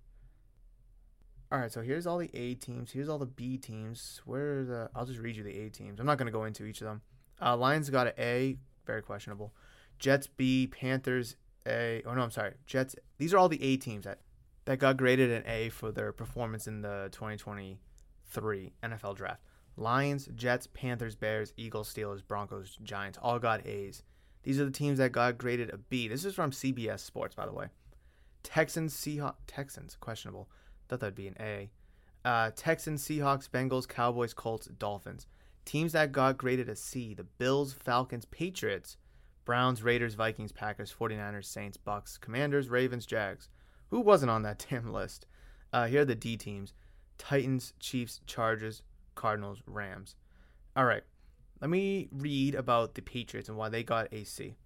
All 1.54 1.60
right, 1.60 1.70
so 1.70 1.82
here's 1.82 2.04
all 2.04 2.18
the 2.18 2.30
A 2.34 2.54
teams. 2.54 2.90
Here's 2.90 3.08
all 3.08 3.18
the 3.18 3.26
B 3.26 3.56
teams. 3.58 4.20
Where 4.24 4.58
are 4.58 4.64
the? 4.64 4.90
I'll 4.92 5.06
just 5.06 5.20
read 5.20 5.36
you 5.36 5.44
the 5.44 5.56
A 5.56 5.70
teams. 5.70 6.00
I'm 6.00 6.06
not 6.06 6.18
going 6.18 6.26
to 6.26 6.32
go 6.32 6.46
into 6.46 6.64
each 6.64 6.80
of 6.80 6.88
them. 6.88 7.00
Uh, 7.40 7.56
Lions 7.56 7.88
got 7.90 8.08
an 8.08 8.12
A, 8.18 8.56
very 8.84 9.02
questionable. 9.02 9.54
Jets 10.00 10.26
B, 10.26 10.66
Panthers 10.66 11.36
A. 11.64 12.02
Oh 12.06 12.14
no, 12.14 12.22
I'm 12.22 12.32
sorry. 12.32 12.54
Jets. 12.66 12.96
These 13.18 13.32
are 13.32 13.38
all 13.38 13.48
the 13.48 13.62
A 13.62 13.76
teams 13.76 14.04
that 14.04 14.18
that 14.64 14.80
got 14.80 14.96
graded 14.96 15.30
an 15.30 15.44
A 15.46 15.68
for 15.68 15.92
their 15.92 16.10
performance 16.10 16.66
in 16.66 16.82
the 16.82 17.08
2023 17.12 18.72
NFL 18.82 19.14
Draft. 19.14 19.40
Lions, 19.76 20.28
Jets, 20.34 20.66
Panthers, 20.66 21.14
Bears, 21.14 21.52
Eagles, 21.56 21.94
Steelers, 21.94 22.26
Broncos, 22.26 22.76
Giants 22.82 23.16
all 23.22 23.38
got 23.38 23.64
A's. 23.64 24.02
These 24.42 24.58
are 24.58 24.64
the 24.64 24.72
teams 24.72 24.98
that 24.98 25.12
got 25.12 25.38
graded 25.38 25.70
a 25.70 25.78
B. 25.78 26.08
This 26.08 26.24
is 26.24 26.34
from 26.34 26.50
CBS 26.50 26.98
Sports, 26.98 27.36
by 27.36 27.46
the 27.46 27.52
way. 27.52 27.68
Texans, 28.42 28.92
Seahawks, 28.92 29.36
Texans, 29.46 29.96
questionable. 30.00 30.48
Thought 30.88 31.00
that'd 31.00 31.14
be 31.14 31.28
an 31.28 31.36
A. 31.40 31.70
Uh, 32.24 32.50
Texans, 32.54 33.02
Seahawks, 33.02 33.48
Bengals, 33.48 33.88
Cowboys, 33.88 34.34
Colts, 34.34 34.66
Dolphins. 34.66 35.26
Teams 35.64 35.92
that 35.92 36.12
got 36.12 36.38
graded 36.38 36.68
a 36.68 36.76
C 36.76 37.14
the 37.14 37.24
Bills, 37.24 37.72
Falcons, 37.72 38.24
Patriots, 38.26 38.96
Browns, 39.44 39.82
Raiders, 39.82 40.14
Vikings, 40.14 40.52
Packers, 40.52 40.92
49ers, 40.92 41.44
Saints, 41.46 41.76
Bucks, 41.76 42.18
Commanders, 42.18 42.68
Ravens, 42.68 43.06
Jags. 43.06 43.48
Who 43.90 44.00
wasn't 44.00 44.30
on 44.30 44.42
that 44.42 44.64
damn 44.70 44.92
list? 44.92 45.26
Uh, 45.72 45.86
here 45.86 46.02
are 46.02 46.06
the 46.06 46.14
D 46.14 46.36
teams 46.36 46.72
Titans, 47.18 47.74
Chiefs, 47.78 48.20
Chargers, 48.26 48.82
Cardinals, 49.14 49.62
Rams. 49.66 50.16
All 50.76 50.84
right, 50.84 51.02
let 51.60 51.70
me 51.70 52.08
read 52.10 52.54
about 52.54 52.94
the 52.94 53.02
Patriots 53.02 53.48
and 53.48 53.56
why 53.56 53.68
they 53.68 53.82
got 53.82 54.12
a 54.12 54.24
C. 54.24 54.56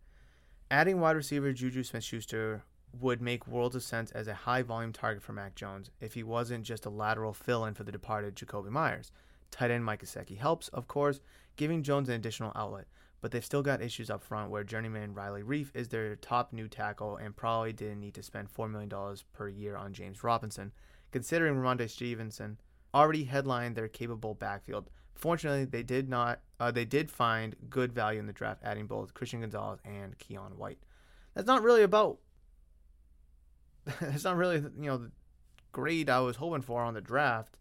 Adding 0.71 1.01
wide 1.01 1.17
receiver 1.17 1.53
Juju 1.53 1.83
Smith 1.83 2.05
Schuster 2.05 2.63
would 2.93 3.21
make 3.21 3.47
worlds 3.47 3.77
of 3.77 3.83
sense 3.83 4.11
as 4.13 4.29
a 4.29 4.35
high 4.35 4.63
volume 4.63 4.93
target 4.93 5.23
for 5.23 5.33
Mac 5.33 5.55
Jones 5.55 5.91
if 6.01 6.15
he 6.15 6.23
wasn't 6.23 6.65
just 6.65 6.87
a 6.87 6.91
lateral 6.91 7.33
fill 7.33 7.65
in 7.65 7.75
for 7.75 7.85
the 7.85 7.93
departed 7.93 8.37
Jakobi 8.37 8.71
Meyers. 8.71 9.11
Tight 9.51 9.71
end 9.71 9.85
Mike 9.85 10.03
Gesicki 10.03 10.39
helps, 10.39 10.69
of 10.69 10.89
course, 10.89 11.21
giving 11.57 11.83
Jones 11.83 12.09
an 12.09 12.15
additional 12.15 12.53
outlet, 12.55 12.87
but 13.21 13.31
they've 13.31 13.45
still 13.45 13.63
got 13.63 13.83
issues 13.83 14.11
up 14.11 14.23
front 14.23 14.51
where 14.51 14.65
journeyman 14.65 15.15
Riley 15.15 15.43
Reiff 15.43 15.71
is 15.75 15.89
their 15.89 16.17
top 16.17 16.53
new 16.53 16.69
tackle 16.69 17.17
and 17.17 17.37
probably 17.37 17.73
didn't 17.73 18.01
need 18.01 18.15
to 18.15 18.23
spend 18.23 18.53
$4 18.53 18.71
million 18.71 18.93
per 19.33 19.49
year 19.49 19.77
on 19.77 19.93
James 19.93 20.23
Robinson, 20.23 20.73
considering 21.11 21.57
Rhamondre 21.57 21.91
Stevenson 21.91 22.59
already 22.95 23.25
headlined 23.25 23.77
their 23.77 23.89
capable 23.89 24.35
backfield. 24.35 24.91
Fortunately, 25.15 25.65
they 25.65 25.83
did 25.83 26.09
not. 26.09 26.41
Uh, 26.61 26.71
they 26.71 26.85
did 26.85 27.11
find 27.11 27.57
good 27.69 27.93
value 27.93 28.21
in 28.21 28.27
the 28.27 28.33
draft, 28.33 28.63
adding 28.63 28.87
both 28.87 29.15
Christian 29.15 29.41
Gonzalez 29.41 29.81
and 29.85 30.17
Keion 30.19 30.57
White. 30.57 30.79
That's 31.35 31.47
not 31.47 31.63
really 31.63 31.83
about 31.83 32.19
it's 34.01 34.25
not 34.25 34.37
really 34.37 34.57
you 34.57 34.91
know 34.91 34.99
the 34.99 35.11
grade 35.73 36.11
I 36.11 36.21
was 36.21 36.37
hoping 36.37 36.63
for 36.63 36.83
on 36.83 36.95
the 36.95 37.01
draft. 37.01 37.57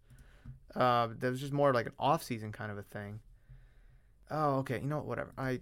Uh, 0.75 1.07
that 1.19 1.29
was 1.29 1.39
just 1.39 1.53
more 1.53 1.73
like 1.73 1.87
an 1.87 1.93
off-season 1.97 2.51
kind 2.51 2.71
of 2.71 2.77
a 2.77 2.83
thing. 2.83 3.19
Oh, 4.29 4.57
okay. 4.57 4.79
You 4.79 4.87
know 4.87 4.99
whatever. 4.99 5.33
I 5.37 5.61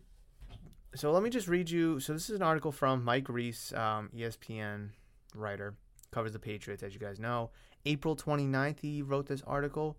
so 0.96 1.12
let 1.12 1.24
me 1.24 1.30
just 1.30 1.48
read 1.48 1.70
you. 1.70 2.00
So 2.00 2.14
this 2.14 2.30
is 2.30 2.38
an 2.38 2.42
article 2.42 2.72
from 2.72 3.04
Mike 3.04 3.28
Reiss, 3.28 3.74
um, 3.74 4.10
ESPN 4.16 4.92
writer, 5.36 5.76
covers 6.12 6.32
the 6.32 6.40
Patriots, 6.40 6.84
as 6.84 6.94
you 6.94 7.00
guys 7.00 7.20
know. 7.20 7.52
April 7.86 8.16
29th, 8.16 8.80
he 8.80 9.02
wrote 9.02 9.28
this 9.28 9.44
article, 9.46 9.98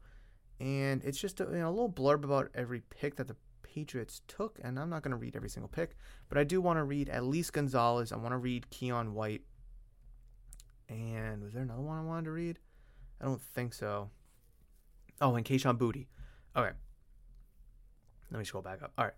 and 0.59 1.05
it's 1.05 1.19
just 1.19 1.41
a, 1.41 1.45
you 1.45 1.59
know, 1.59 1.69
a 1.69 1.71
little 1.71 1.93
blurb 1.93 2.25
about 2.25 2.49
every 2.55 2.81
pick 2.81 3.17
that 3.17 3.29
the 3.29 3.37
Patriots 3.63 4.23
took. 4.27 4.59
And 4.63 4.79
I'm 4.79 4.89
not 4.89 5.03
going 5.03 5.11
to 5.11 5.19
read 5.19 5.37
every 5.37 5.51
single 5.51 5.69
pick, 5.69 5.97
but 6.31 6.39
I 6.39 6.45
do 6.45 6.63
want 6.63 6.79
to 6.79 6.85
read 6.85 7.11
at 7.11 7.25
least 7.25 7.53
Gonzalez. 7.53 8.11
I 8.11 8.17
want 8.17 8.33
to 8.33 8.39
read 8.39 8.67
Keion 8.71 9.13
White. 9.13 9.43
And 10.89 11.43
was 11.43 11.53
there 11.53 11.63
another 11.63 11.83
one 11.83 11.99
I 11.99 12.03
wanted 12.03 12.25
to 12.27 12.33
read? 12.33 12.59
I 13.21 13.25
don't 13.25 13.41
think 13.41 13.75
so. 13.75 14.11
Oh, 15.21 15.35
and 15.35 15.45
Kayshon 15.45 15.79
Booty. 15.79 16.09
Okay. 16.55 16.73
Let 18.31 18.39
me 18.39 18.45
scroll 18.45 18.63
back 18.63 18.83
up. 18.83 18.93
All 18.99 19.05
right. 19.05 19.15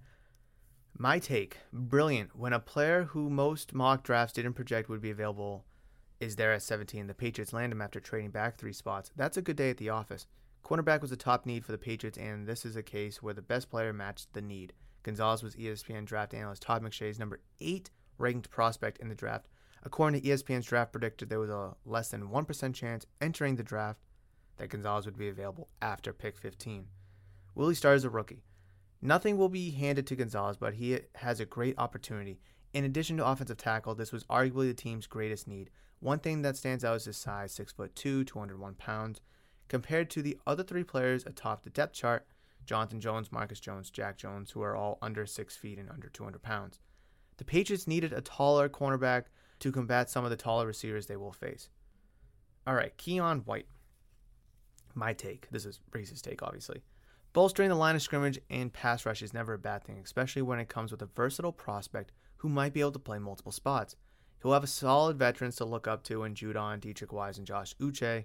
My 0.96 1.18
take 1.18 1.58
brilliant. 1.72 2.36
When 2.36 2.52
a 2.52 2.60
player 2.60 3.04
who 3.04 3.30
most 3.30 3.74
mock 3.74 4.02
drafts 4.02 4.32
didn't 4.32 4.54
project 4.54 4.88
would 4.88 5.00
be 5.00 5.10
available 5.10 5.64
is 6.20 6.36
there 6.36 6.52
at 6.52 6.62
17, 6.62 7.06
the 7.06 7.14
Patriots 7.14 7.52
land 7.52 7.72
him 7.72 7.80
after 7.80 8.00
trading 8.00 8.30
back 8.30 8.56
three 8.56 8.72
spots. 8.72 9.12
That's 9.14 9.36
a 9.36 9.42
good 9.42 9.56
day 9.56 9.70
at 9.70 9.76
the 9.76 9.90
office. 9.90 10.26
Cornerback 10.64 11.00
was 11.00 11.12
a 11.12 11.16
top 11.16 11.46
need 11.46 11.64
for 11.64 11.72
the 11.72 11.78
Patriots, 11.78 12.18
and 12.18 12.46
this 12.46 12.66
is 12.66 12.74
a 12.74 12.82
case 12.82 13.22
where 13.22 13.34
the 13.34 13.42
best 13.42 13.70
player 13.70 13.92
matched 13.92 14.32
the 14.32 14.42
need. 14.42 14.72
Gonzalez 15.04 15.42
was 15.42 15.54
ESPN 15.54 16.04
draft 16.04 16.34
analyst 16.34 16.62
Todd 16.62 16.82
McShay's 16.82 17.18
number 17.18 17.40
eight 17.60 17.90
ranked 18.18 18.50
prospect 18.50 18.98
in 18.98 19.08
the 19.08 19.14
draft, 19.14 19.46
According 19.84 20.20
to 20.20 20.28
ESPN's 20.28 20.66
draft 20.66 20.92
predictor, 20.92 21.24
there 21.26 21.40
was 21.40 21.50
a 21.50 21.74
less 21.84 22.08
than 22.10 22.28
1% 22.28 22.74
chance 22.74 23.06
entering 23.20 23.56
the 23.56 23.62
draft 23.62 24.00
that 24.56 24.68
Gonzalez 24.68 25.06
would 25.06 25.18
be 25.18 25.28
available 25.28 25.68
after 25.80 26.12
pick 26.12 26.36
15. 26.36 26.86
Willie 27.54 27.74
Starr 27.74 27.94
is 27.94 28.04
a 28.04 28.10
rookie. 28.10 28.42
Nothing 29.00 29.36
will 29.36 29.48
be 29.48 29.70
handed 29.70 30.06
to 30.08 30.16
Gonzalez, 30.16 30.56
but 30.56 30.74
he 30.74 30.98
has 31.14 31.38
a 31.38 31.46
great 31.46 31.78
opportunity. 31.78 32.40
In 32.72 32.84
addition 32.84 33.16
to 33.16 33.26
offensive 33.26 33.56
tackle, 33.56 33.94
this 33.94 34.12
was 34.12 34.24
arguably 34.24 34.68
the 34.68 34.74
team's 34.74 35.06
greatest 35.06 35.46
need. 35.46 35.70
One 36.00 36.18
thing 36.18 36.42
that 36.42 36.56
stands 36.56 36.84
out 36.84 36.96
is 36.96 37.04
his 37.04 37.16
size, 37.16 37.56
6'2", 37.56 38.26
201 38.26 38.74
pounds. 38.74 39.20
Compared 39.68 40.10
to 40.10 40.22
the 40.22 40.38
other 40.46 40.62
three 40.62 40.84
players 40.84 41.24
atop 41.26 41.62
the 41.62 41.70
depth 41.70 41.94
chart, 41.94 42.26
Jonathan 42.64 43.00
Jones, 43.00 43.32
Marcus 43.32 43.60
Jones, 43.60 43.90
Jack 43.90 44.16
Jones, 44.18 44.50
who 44.50 44.62
are 44.62 44.76
all 44.76 44.98
under 45.00 45.26
six 45.26 45.56
feet 45.56 45.78
and 45.78 45.88
under 45.90 46.08
200 46.08 46.42
pounds. 46.42 46.80
The 47.38 47.44
Patriots 47.44 47.86
needed 47.86 48.12
a 48.12 48.20
taller 48.20 48.68
cornerback 48.68 49.24
to 49.60 49.72
combat 49.72 50.10
some 50.10 50.24
of 50.24 50.30
the 50.30 50.36
taller 50.36 50.66
receivers 50.66 51.06
they 51.06 51.16
will 51.16 51.32
face. 51.32 51.68
All 52.66 52.74
right, 52.74 52.96
Keion 52.98 53.46
White. 53.46 53.66
My 54.94 55.12
take. 55.12 55.48
This 55.50 55.64
is 55.64 55.80
Reiss's 55.92 56.22
take, 56.22 56.42
obviously. 56.42 56.82
Bolstering 57.32 57.68
the 57.68 57.74
line 57.74 57.94
of 57.94 58.02
scrimmage 58.02 58.40
and 58.50 58.72
pass 58.72 59.06
rush 59.06 59.22
is 59.22 59.34
never 59.34 59.54
a 59.54 59.58
bad 59.58 59.84
thing, 59.84 60.00
especially 60.02 60.42
when 60.42 60.58
it 60.58 60.68
comes 60.68 60.90
with 60.90 61.02
a 61.02 61.06
versatile 61.06 61.52
prospect 61.52 62.12
who 62.38 62.48
might 62.48 62.72
be 62.72 62.80
able 62.80 62.92
to 62.92 62.98
play 62.98 63.18
multiple 63.18 63.52
spots. 63.52 63.96
He'll 64.42 64.52
have 64.52 64.64
a 64.64 64.68
solid 64.68 65.18
veterans 65.18 65.56
to 65.56 65.64
look 65.64 65.86
up 65.86 66.04
to 66.04 66.24
in 66.24 66.34
Judon, 66.34 66.80
Deatrich 66.80 67.12
Wise, 67.12 67.38
and 67.38 67.46
Josh 67.46 67.74
Uche. 67.80 68.24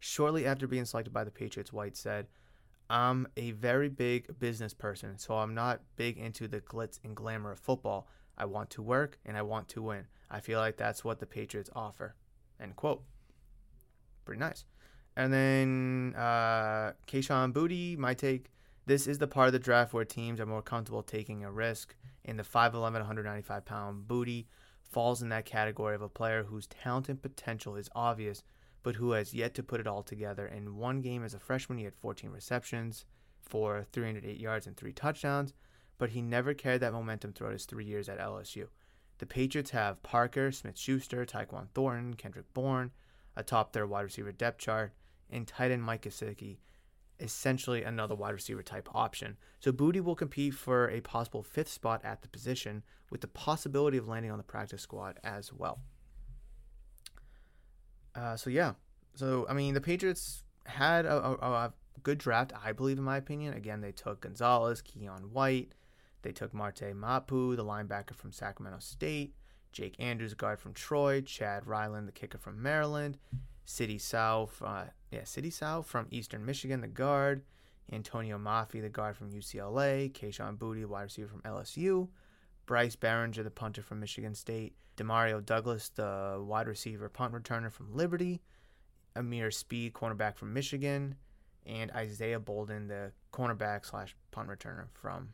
Shortly 0.00 0.46
after 0.46 0.66
being 0.66 0.84
selected 0.84 1.12
by 1.12 1.24
the 1.24 1.30
Patriots, 1.30 1.72
White 1.72 1.96
said, 1.96 2.26
I'm 2.90 3.28
a 3.36 3.52
very 3.52 3.88
big 3.88 4.38
business 4.38 4.74
person, 4.74 5.16
so 5.16 5.36
I'm 5.36 5.54
not 5.54 5.80
big 5.96 6.18
into 6.18 6.48
the 6.48 6.60
glitz 6.60 6.98
and 7.04 7.16
glamour 7.16 7.52
of 7.52 7.58
football. 7.58 8.08
I 8.36 8.44
want 8.46 8.70
to 8.70 8.82
work 8.82 9.18
and 9.24 9.36
I 9.36 9.42
want 9.42 9.68
to 9.68 9.82
win. 9.82 10.06
I 10.30 10.40
feel 10.40 10.58
like 10.58 10.76
that's 10.76 11.04
what 11.04 11.20
the 11.20 11.26
Patriots 11.26 11.70
offer. 11.74 12.14
End 12.60 12.76
quote. 12.76 13.02
Pretty 14.24 14.40
nice. 14.40 14.64
And 15.16 15.32
then 15.32 16.14
uh, 16.16 16.92
Kayshon 17.06 17.52
Boutte, 17.52 17.98
my 17.98 18.14
take. 18.14 18.50
This 18.86 19.06
is 19.06 19.18
the 19.18 19.26
part 19.26 19.46
of 19.46 19.52
the 19.52 19.58
draft 19.58 19.92
where 19.92 20.04
teams 20.04 20.40
are 20.40 20.46
more 20.46 20.62
comfortable 20.62 21.02
taking 21.02 21.44
a 21.44 21.52
risk. 21.52 21.94
And 22.24 22.38
the 22.38 22.44
5'11, 22.44 22.72
195 22.92 23.64
pound 23.64 24.08
Booty 24.08 24.46
falls 24.92 25.22
in 25.22 25.28
that 25.30 25.44
category 25.44 25.94
of 25.94 26.02
a 26.02 26.08
player 26.08 26.44
whose 26.44 26.66
talent 26.66 27.08
and 27.08 27.20
potential 27.20 27.76
is 27.76 27.88
obvious, 27.94 28.42
but 28.82 28.96
who 28.96 29.12
has 29.12 29.34
yet 29.34 29.54
to 29.54 29.62
put 29.62 29.80
it 29.80 29.86
all 29.86 30.02
together. 30.02 30.46
In 30.46 30.76
one 30.76 31.00
game 31.00 31.24
as 31.24 31.34
a 31.34 31.38
freshman, 31.38 31.78
he 31.78 31.84
had 31.84 31.94
14 31.94 32.30
receptions 32.30 33.04
for 33.40 33.86
308 33.92 34.38
yards 34.38 34.66
and 34.66 34.76
three 34.76 34.92
touchdowns, 34.92 35.54
but 36.02 36.10
he 36.10 36.20
never 36.20 36.52
carried 36.52 36.80
that 36.80 36.92
momentum 36.92 37.32
throughout 37.32 37.52
his 37.52 37.64
three 37.64 37.84
years 37.84 38.08
at 38.08 38.18
LSU. 38.18 38.66
The 39.18 39.24
Patriots 39.24 39.70
have 39.70 40.02
Parker, 40.02 40.50
Smith 40.50 40.76
Schuster, 40.76 41.24
Tyquan 41.24 41.68
Thornton, 41.74 42.14
Kendrick 42.14 42.52
Bourne, 42.52 42.90
atop 43.36 43.72
their 43.72 43.86
wide 43.86 44.00
receiver 44.00 44.32
depth 44.32 44.58
chart, 44.58 44.94
and 45.30 45.46
tight 45.46 45.70
end 45.70 45.84
Mike 45.84 46.02
Gesicki, 46.02 46.56
essentially 47.20 47.84
another 47.84 48.16
wide 48.16 48.32
receiver 48.34 48.64
type 48.64 48.88
option. 48.92 49.36
So 49.60 49.70
Booty 49.70 50.00
will 50.00 50.16
compete 50.16 50.54
for 50.54 50.90
a 50.90 51.00
possible 51.02 51.44
fifth 51.44 51.68
spot 51.68 52.00
at 52.02 52.22
the 52.22 52.28
position, 52.28 52.82
with 53.08 53.20
the 53.20 53.28
possibility 53.28 53.96
of 53.96 54.08
landing 54.08 54.32
on 54.32 54.38
the 54.38 54.42
practice 54.42 54.82
squad 54.82 55.20
as 55.22 55.52
well. 55.52 55.82
Uh, 58.16 58.36
so 58.36 58.50
yeah, 58.50 58.72
so 59.14 59.46
I 59.48 59.52
mean 59.52 59.74
the 59.74 59.80
Patriots 59.80 60.42
had 60.66 61.06
a, 61.06 61.14
a, 61.16 61.32
a, 61.34 61.72
good 62.02 62.18
draft, 62.18 62.52
I 62.60 62.72
believe, 62.72 62.98
in 62.98 63.04
my 63.04 63.18
opinion. 63.18 63.54
Again, 63.54 63.80
they 63.80 63.92
took 63.92 64.22
Gonzalez, 64.22 64.82
Keion 64.82 65.30
White, 65.30 65.72
they 66.22 66.32
took 66.32 66.54
Marte 66.54 66.94
Mapu, 66.94 67.56
the 67.56 67.64
linebacker 67.64 68.14
from 68.14 68.32
Sacramento 68.32 68.78
State, 68.80 69.34
Jake 69.72 69.96
Andrews, 69.98 70.34
guard 70.34 70.58
from 70.58 70.74
Troy, 70.74 71.20
Chad 71.20 71.66
Ryland, 71.66 72.06
the 72.06 72.12
kicker 72.12 72.38
from 72.38 72.62
Maryland, 72.62 73.18
City 73.64 73.98
South, 73.98 74.60
uh, 74.62 74.84
yeah, 75.10 75.24
Sidy 75.24 75.50
Sow 75.50 75.82
from 75.82 76.06
Eastern 76.10 76.44
Michigan, 76.44 76.80
the 76.80 76.88
guard, 76.88 77.42
Antonio 77.90 78.38
Mafi, 78.38 78.80
the 78.80 78.88
guard 78.88 79.16
from 79.16 79.30
UCLA, 79.30 80.10
Kayshon 80.12 80.58
Booty, 80.58 80.84
wide 80.84 81.02
receiver 81.02 81.28
from 81.28 81.42
LSU, 81.42 82.08
Bryce 82.66 82.96
Baringer, 82.96 83.42
the 83.42 83.50
punter 83.50 83.82
from 83.82 84.00
Michigan 84.00 84.34
State, 84.34 84.74
Demario 84.96 85.44
Douglas, 85.44 85.88
the 85.90 86.42
wide 86.44 86.68
receiver 86.68 87.08
punt 87.08 87.34
returner 87.34 87.70
from 87.72 87.94
Liberty, 87.94 88.40
Ameer 89.16 89.50
Speed, 89.50 89.92
cornerback 89.92 90.36
from 90.36 90.52
Michigan, 90.52 91.16
and 91.66 91.90
Isaiah 91.92 92.40
Bolden, 92.40 92.88
the 92.88 93.12
cornerback 93.32 93.86
slash 93.86 94.16
punt 94.30 94.48
returner 94.48 94.86
from 94.92 95.30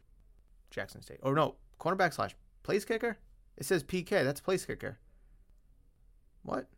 Jackson 0.70 1.02
State. 1.02 1.20
Or 1.22 1.34
no, 1.34 1.56
cornerback 1.80 2.12
slash 2.14 2.36
place 2.62 2.84
kicker? 2.84 3.18
It 3.56 3.64
says 3.64 3.82
PK. 3.82 4.08
That's 4.24 4.40
place 4.40 4.64
kicker. 4.64 4.98
What? 6.42 6.68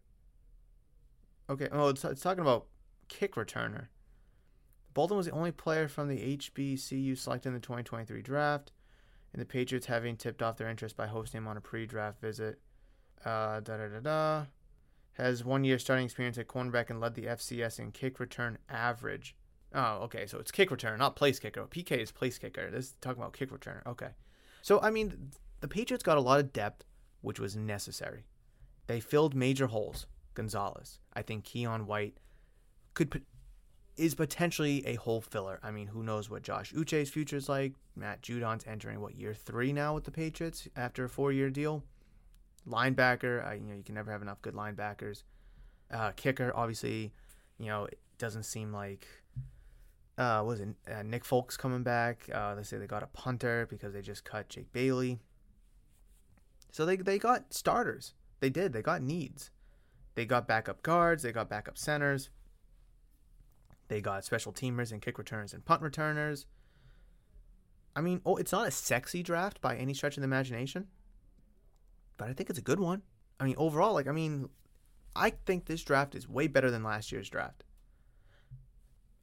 Okay. 1.49 1.69
Oh, 1.71 1.89
it's, 1.89 2.05
it's 2.05 2.23
talking 2.23 2.41
about 2.43 2.67
kick 3.09 3.35
returner. 3.35 3.89
Bolden 4.95 5.17
was 5.17 5.27
the 5.27 5.33
only 5.33 5.53
player 5.53 5.89
from 5.89 6.09
the 6.09 6.37
HBCU 6.37 7.17
selected 7.17 7.51
in 7.51 7.55
the 7.55 7.61
2023 7.61 8.23
draft, 8.23 8.73
and 9.33 9.41
the 9.41 9.47
Patriots 9.47 9.87
having 9.87 10.17
tipped 10.17 10.43
off 10.43 10.57
their 10.57 10.69
interest 10.69 10.97
by 10.97 11.07
hosting 11.07 11.39
him 11.39 11.49
on 11.49 11.57
a 11.57 11.61
pre-draft 11.61 12.21
visit. 12.21 12.59
Uh, 13.25 13.61
da 13.61 13.77
da 13.77 13.89
da 13.89 14.01
da. 14.01 14.45
Has 15.13 15.45
one 15.45 15.65
year 15.65 15.79
starting 15.79 16.07
experience 16.07 16.39
at 16.39 16.49
cornerback 16.49 16.89
and 16.91 17.01
led 17.01 17.15
the 17.15 17.27
FCS 17.27 17.79
in 17.79 17.93
kick 17.93 18.19
return 18.19 18.59
average. 18.69 19.37
Oh, 19.75 19.99
okay. 20.03 20.27
So 20.27 20.39
it's 20.39 20.51
kick 20.51 20.71
return, 20.71 20.99
not 20.99 21.17
place 21.17 21.39
kicker. 21.39 21.65
PK 21.67 21.99
is 21.99 22.11
place 22.11 22.39
kicker. 22.39 22.71
This 22.71 22.87
is 22.87 22.95
talking 23.01 23.23
about 23.23 23.33
kick 23.33 23.51
returner. 23.51 23.87
Okay. 23.87 24.11
So 24.63 24.81
I 24.81 24.91
mean, 24.91 25.31
the 25.61 25.69
Patriots 25.69 26.03
got 26.03 26.19
a 26.19 26.21
lot 26.21 26.41
of 26.41 26.53
depth, 26.53 26.85
which 27.21 27.39
was 27.39 27.57
necessary. 27.57 28.25
They 28.87 29.01
filled 29.01 29.35
major 29.35 29.69
holes. 29.69 30.07
Gonzalez. 30.35 30.99
I 31.13 31.23
think 31.23 31.45
Keion 31.45 31.85
White 31.85 32.17
could 32.95 33.23
is 33.97 34.15
potentially 34.15 34.87
a 34.87 34.95
hole 34.95 35.21
filler. 35.21 35.61
I 35.63 35.71
mean, 35.71 35.89
who 35.89 36.03
knows 36.03 36.31
what 36.31 36.43
Josh 36.43 36.73
Uche's 36.73 37.11
future 37.11 37.37
is 37.37 37.49
like? 37.49 37.75
Matt 37.95 38.23
Judon's 38.23 38.65
entering 38.67 39.01
what 39.01 39.15
year 39.15 39.35
three 39.35 39.73
now 39.73 39.95
with 39.95 40.05
the 40.05 40.11
Patriots 40.11 40.69
after 40.75 41.05
a 41.05 41.09
four-year 41.09 41.51
deal. 41.51 41.85
Linebacker, 42.67 43.61
you 43.61 43.67
know, 43.67 43.75
you 43.75 43.83
can 43.83 43.95
never 43.95 44.11
have 44.11 44.23
enough 44.23 44.41
good 44.41 44.55
linebackers. 44.55 45.25
Uh, 45.91 46.13
kicker, 46.13 46.53
obviously, 46.55 47.13
you 47.59 47.67
know, 47.67 47.85
it 47.85 47.99
doesn't 48.17 48.45
seem 48.45 48.73
like. 48.73 49.07
Uh, 50.21 50.43
was 50.45 50.61
it 50.61 50.69
uh, 50.95 51.03
Nick 51.03 51.25
Folk's 51.25 51.57
coming 51.57 51.83
back? 51.83 52.29
Uh, 52.31 52.55
they 52.55 52.63
say 52.63 52.77
they 52.77 52.87
got 52.87 53.03
a 53.03 53.07
punter 53.07 53.67
because 53.71 53.95
they 53.95 54.03
just 54.03 54.23
cut 54.23 54.51
Jake 54.51 54.71
Bailey. 54.71 55.19
So 56.73 56.85
they 56.85 56.97
they 56.97 57.19
got 57.19 57.55
starters. 57.55 58.13
They 58.41 58.51
did. 58.51 58.75
They 58.75 58.83
got 58.83 59.01
needs. 59.01 59.51
They 60.17 60.27
got 60.27 60.47
backup 60.47 60.83
guards. 60.83 61.23
They 61.23 61.33
got 61.33 61.49
backup 61.49 61.79
centers. 61.79 62.29
They 63.89 64.03
got 64.03 64.27
special 64.27 64.53
teamers 64.53 64.93
and 64.93 65.01
kick 65.01 65.17
returners 65.17 65.55
and 65.55 65.65
punt 65.65 65.81
returners. 65.81 66.45
I 67.97 68.03
mean, 68.03 68.21
oh, 68.27 68.37
it's 68.37 68.53
not 68.53 68.69
a 68.69 68.71
sexy 68.71 69.23
draft 69.23 69.63
by 69.63 69.77
any 69.77 69.95
stretch 69.95 70.19
of 70.19 70.21
the 70.21 70.27
imagination, 70.29 70.89
but 72.19 72.29
I 72.29 72.35
think 72.35 72.51
it's 72.51 72.59
a 72.59 72.63
good 72.63 72.79
one. 72.79 73.03
I 73.41 73.45
mean, 73.45 73.57
overall, 73.57 73.95
like, 73.95 74.07
I 74.07 74.13
mean, 74.13 74.51
I 75.17 75.31
think 75.31 75.65
this 75.65 75.83
draft 75.83 76.15
is 76.15 76.29
way 76.29 76.47
better 76.47 76.71
than 76.71 76.85
last 76.85 77.11
year's 77.11 77.31
draft. 77.31 77.65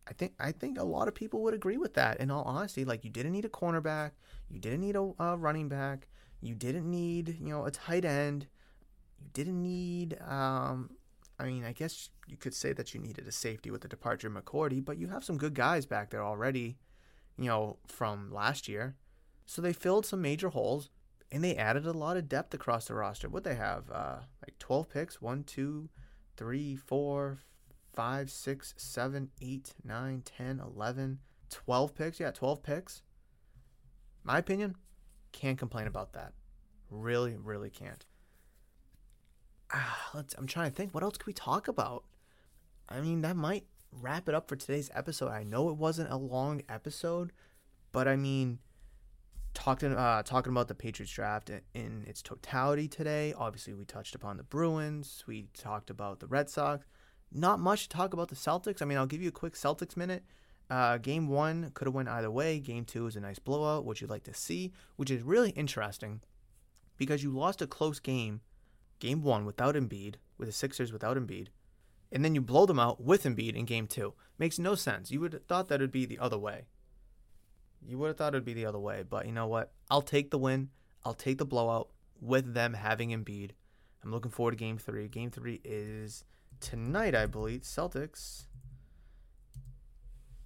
I 0.08 0.13
think 0.13 0.34
I 0.39 0.52
think 0.52 0.80
a 0.80 0.84
lot 0.84 1.08
of 1.08 1.15
people 1.15 1.41
would 1.43 1.54
agree 1.54 1.78
with 1.78 1.93
that. 1.96 2.20
In 2.20 2.32
all 2.32 2.43
honesty, 2.43 2.86
like 2.86 3.04
you 3.04 3.10
didn't 3.10 3.34
need 3.34 3.46
a 3.46 3.50
cornerback, 3.50 4.12
you 4.50 4.60
didn't 4.60 4.82
need 4.82 4.96
a, 4.96 5.38
running 5.38 5.67
back, 5.67 6.08
you 6.41 6.56
didn't 6.56 6.89
need 6.89 7.38
you 7.39 7.50
know 7.50 7.65
a 7.65 7.72
tight 7.72 8.06
end, 8.06 8.48
you 9.20 9.28
didn't 9.34 9.62
need. 9.62 10.20
Um, 10.22 10.91
I 11.39 11.46
mean, 11.46 11.63
I 11.65 11.72
guess 11.72 12.10
you 12.28 12.38
could 12.38 12.54
say 12.54 12.74
that 12.74 12.93
you 12.93 13.00
needed 13.00 13.28
a 13.28 13.32
safety 13.32 13.70
with 13.70 13.82
the 13.82 13.88
departure 13.88 14.28
of 14.28 14.34
McCourty, 14.34 14.84
but 14.84 14.98
you 14.98 15.08
have 15.10 15.24
some 15.24 15.38
good 15.38 15.54
guys 15.54 15.86
back 15.86 16.10
there 16.10 16.24
already, 16.24 16.78
you 17.38 17.46
know, 17.46 17.78
from 17.88 18.32
last 18.34 18.67
year. 18.67 18.96
So 19.46 19.62
they 19.62 19.74
filled 19.74 20.06
some 20.06 20.22
major 20.22 20.50
holes 20.50 20.89
and 21.32 21.43
they 21.43 21.56
added 21.56 21.86
a 21.86 21.91
lot 21.91 22.17
of 22.17 22.28
depth 22.28 22.54
across 22.56 22.86
the 22.86 22.96
roster. 22.96 23.30
What 23.30 23.43
they 23.43 23.56
have, 23.56 23.84
uh, 23.91 24.17
like 24.41 24.58
12 24.58 24.89
picks, 24.89 25.22
1, 25.22 25.43
2, 25.43 25.89
3, 26.38 26.76
4, 26.76 27.39
5, 27.97 28.29
6, 28.29 28.75
7, 28.77 29.29
8, 29.41 29.73
9, 29.83 30.21
10, 30.23 30.60
11, 30.60 31.19
12 31.49 31.95
picks. 31.95 32.19
Yeah, 32.19 32.29
12 32.29 32.62
picks. 32.62 33.01
My 34.23 34.38
opinion, 34.38 34.75
can't 35.31 35.57
complain 35.57 35.88
about 35.88 36.13
that. 36.13 36.33
Really, 36.91 37.36
really 37.36 37.71
can't. 37.71 38.05
Ah, 39.73 40.12
let's. 40.13 40.36
I'm 40.36 40.45
trying 40.45 40.69
to 40.69 40.75
think. 40.75 40.93
What 40.93 41.01
else 41.01 41.17
could 41.17 41.25
we 41.25 41.33
talk 41.33 41.67
about? 41.67 42.03
I 42.88 43.01
mean, 43.01 43.21
that 43.21 43.36
might 43.36 43.65
wrap 43.91 44.29
it 44.29 44.36
up 44.36 44.47
for 44.47 44.55
today's 44.55 44.91
episode. 44.93 45.29
I 45.29 45.41
know 45.41 45.69
it 45.69 45.77
wasn't 45.77 46.12
a 46.12 46.17
long 46.17 46.62
episode, 46.69 47.33
but 47.91 48.07
I 48.07 48.15
mean, 48.15 48.60
talking 49.55 49.93
uh, 49.93 50.21
talking 50.21 50.51
about 50.51 50.67
the 50.67 50.75
Patriots 50.75 51.12
draft 51.12 51.49
in, 51.49 51.62
in 51.73 52.05
its 52.05 52.21
totality 52.21 52.88
today. 52.88 53.33
Obviously, 53.36 53.73
we 53.73 53.86
touched 53.86 54.13
upon 54.13 54.38
the 54.38 54.43
Bruins. 54.43 55.23
We 55.25 55.47
talked 55.57 55.89
about 55.89 56.19
the 56.19 56.27
Red 56.27 56.47
Sox. 56.47 56.86
Not 57.31 57.59
much 57.59 57.83
to 57.83 57.89
talk 57.89 58.13
about 58.13 58.29
the 58.29 58.35
Celtics. 58.35 58.81
I 58.81 58.85
mean, 58.85 58.97
I'll 58.97 59.05
give 59.05 59.21
you 59.21 59.29
a 59.29 59.31
quick 59.31 59.53
Celtics 59.53 59.97
minute. 59.97 60.23
Uh, 60.69 60.97
game 60.97 61.27
one 61.27 61.71
could 61.73 61.85
have 61.87 61.95
went 61.95 62.09
either 62.09 62.31
way. 62.31 62.59
Game 62.59 62.85
two 62.85 63.07
is 63.07 63.15
a 63.15 63.21
nice 63.21 63.39
blowout, 63.39 63.85
which 63.85 64.01
you'd 64.01 64.09
like 64.09 64.23
to 64.23 64.33
see, 64.33 64.73
which 64.95 65.11
is 65.11 65.23
really 65.23 65.51
interesting 65.51 66.21
because 66.97 67.23
you 67.23 67.31
lost 67.31 67.61
a 67.61 67.67
close 67.67 67.99
game 67.99 68.41
game 68.99 69.21
one 69.21 69.45
without 69.45 69.75
Embiid, 69.75 70.15
with 70.37 70.47
the 70.47 70.53
Sixers 70.53 70.91
without 70.91 71.17
Embiid, 71.17 71.47
and 72.11 72.23
then 72.25 72.35
you 72.35 72.41
blow 72.41 72.65
them 72.65 72.79
out 72.79 73.01
with 73.01 73.23
Embiid 73.23 73.55
in 73.55 73.65
game 73.65 73.87
two. 73.87 74.13
Makes 74.37 74.59
no 74.59 74.75
sense. 74.75 75.11
You 75.11 75.21
would 75.21 75.33
have 75.33 75.45
thought 75.45 75.67
that 75.69 75.79
would 75.79 75.91
be 75.91 76.05
the 76.05 76.19
other 76.19 76.37
way. 76.37 76.65
You 77.85 77.97
would 77.97 78.07
have 78.07 78.17
thought 78.17 78.33
it 78.33 78.37
would 78.37 78.45
be 78.45 78.53
the 78.53 78.65
other 78.65 78.79
way, 78.79 79.03
but 79.07 79.25
you 79.25 79.31
know 79.31 79.47
what? 79.47 79.71
I'll 79.89 80.01
take 80.01 80.31
the 80.31 80.37
win. 80.37 80.69
I'll 81.05 81.13
take 81.13 81.37
the 81.37 81.45
blowout 81.45 81.89
with 82.19 82.53
them 82.53 82.73
having 82.73 83.11
Embiid. 83.11 83.51
I'm 84.03 84.11
looking 84.11 84.31
forward 84.31 84.51
to 84.51 84.57
game 84.57 84.77
three. 84.77 85.07
Game 85.07 85.31
three 85.31 85.61
is 85.63 86.23
tonight, 86.60 87.15
I 87.15 87.26
believe. 87.26 87.62
Celtics. 87.62 88.46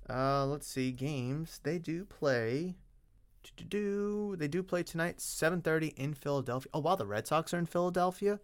Uh, 0.09 0.45
let's 0.45 0.67
see 0.67 0.91
games. 0.91 1.59
They 1.63 1.79
do 1.79 2.05
play. 2.05 2.75
Do 3.69 4.35
they 4.37 4.47
do 4.47 4.61
play 4.61 4.83
tonight? 4.83 5.17
7:30 5.19 5.93
in 5.97 6.13
Philadelphia. 6.13 6.69
Oh 6.73 6.79
wow, 6.79 6.95
the 6.95 7.07
Red 7.07 7.27
Sox 7.27 7.53
are 7.53 7.59
in 7.59 7.65
Philadelphia, 7.65 8.39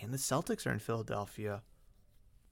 and 0.00 0.12
the 0.12 0.18
Celtics 0.18 0.66
are 0.66 0.72
in 0.72 0.78
Philadelphia. 0.78 1.62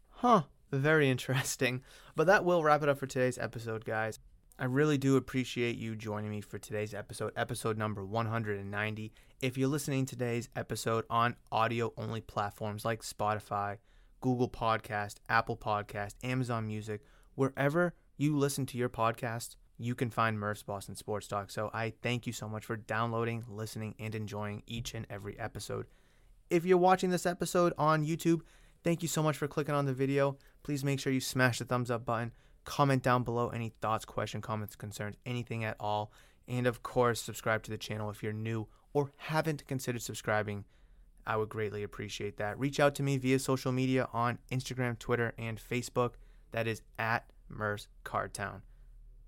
Huh. 0.09 0.43
Very 0.71 1.11
interesting. 1.11 1.83
But 2.17 2.27
that 2.27 2.45
will 2.45 2.65
wrap 2.65 2.83
it 2.83 2.89
up 2.89 2.99
for 2.99 3.07
today's 3.07 3.39
episode, 3.39 3.85
guys. 3.85 4.19
I 4.59 4.67
really 4.67 4.99
do 4.99 5.17
appreciate 5.17 5.77
you 5.77 5.97
joining 5.97 6.31
me 6.31 6.41
for 6.41 6.59
today's 6.59 6.95
episode, 6.95 7.33
episode 7.37 7.79
number 7.79 8.05
190. 8.05 9.13
If 9.41 9.59
you're 9.59 9.69
listening 9.69 10.07
to 10.07 10.15
today's 10.15 10.49
episode 10.55 11.05
on 11.11 11.37
audio 11.51 11.93
only 11.97 12.21
platforms 12.21 12.85
like 12.85 13.03
Spotify, 13.03 13.79
Google 14.23 14.49
Podcast, 14.49 15.17
Apple 15.29 15.57
Podcast, 15.57 16.15
Amazon 16.23 16.67
Music, 16.67 17.03
wherever 17.35 17.93
you 18.17 18.39
listen 18.39 18.65
to 18.67 18.79
your 18.79 18.89
podcast, 18.89 19.57
you 19.77 19.95
can 19.95 20.11
find 20.11 20.39
Murph's 20.39 20.63
Boston 20.63 20.95
Sports 20.95 21.27
Talk. 21.27 21.51
So 21.51 21.71
I 21.75 21.93
thank 22.03 22.27
you 22.27 22.33
so 22.33 22.49
much 22.49 22.65
for 22.65 22.77
downloading, 22.77 23.45
listening, 23.49 23.95
and 23.99 24.15
enjoying 24.15 24.63
each 24.67 24.95
and 24.95 25.07
every 25.11 25.39
episode. 25.39 25.87
If 26.49 26.65
you're 26.65 26.79
watching 26.79 27.11
this 27.11 27.27
episode 27.27 27.75
on 27.77 28.07
YouTube, 28.07 28.43
thank 28.85 29.03
you 29.03 29.09
so 29.09 29.23
much 29.23 29.37
for 29.37 29.49
clicking 29.49 29.75
on 29.75 29.87
the 29.87 29.93
video. 29.93 30.39
Please 30.63 30.85
make 30.85 31.01
sure 31.01 31.13
you 31.13 31.21
smash 31.21 31.59
the 31.59 31.65
thumbs 31.65 31.91
up 31.91 32.05
button. 32.05 32.33
Comment 32.65 33.03
down 33.03 33.25
below 33.25 33.49
any 33.49 33.71
thoughts, 33.81 34.05
questions, 34.05 34.45
comments, 34.45 34.77
concerns, 34.77 35.17
anything 35.27 35.65
at 35.65 35.77
all. 35.81 36.13
And 36.47 36.67
of 36.69 36.85
course, 36.85 37.21
subscribe 37.21 37.65
to 37.65 37.71
the 37.71 37.79
channel 37.79 38.09
if 38.09 38.23
you're 38.23 38.33
new 38.33 38.69
or 38.93 39.11
haven't 39.17 39.67
considered 39.67 40.03
subscribing. 40.03 40.65
I 41.27 41.37
would 41.37 41.49
greatly 41.49 41.83
appreciate 41.83 42.37
that. 42.39 42.59
Reach 42.59 42.81
out 42.81 42.95
to 42.97 43.03
me 43.03 43.17
via 43.17 43.39
social 43.39 43.73
media 43.73 44.09
on 44.13 44.39
Instagram, 44.51 44.99
Twitter, 44.99 45.33
and 45.39 45.61
Facebook. 45.61 46.13
That 46.51 46.67
is 46.67 46.83
at 46.99 47.31
Murph's 47.49 47.89
Cardtown. 48.05 48.63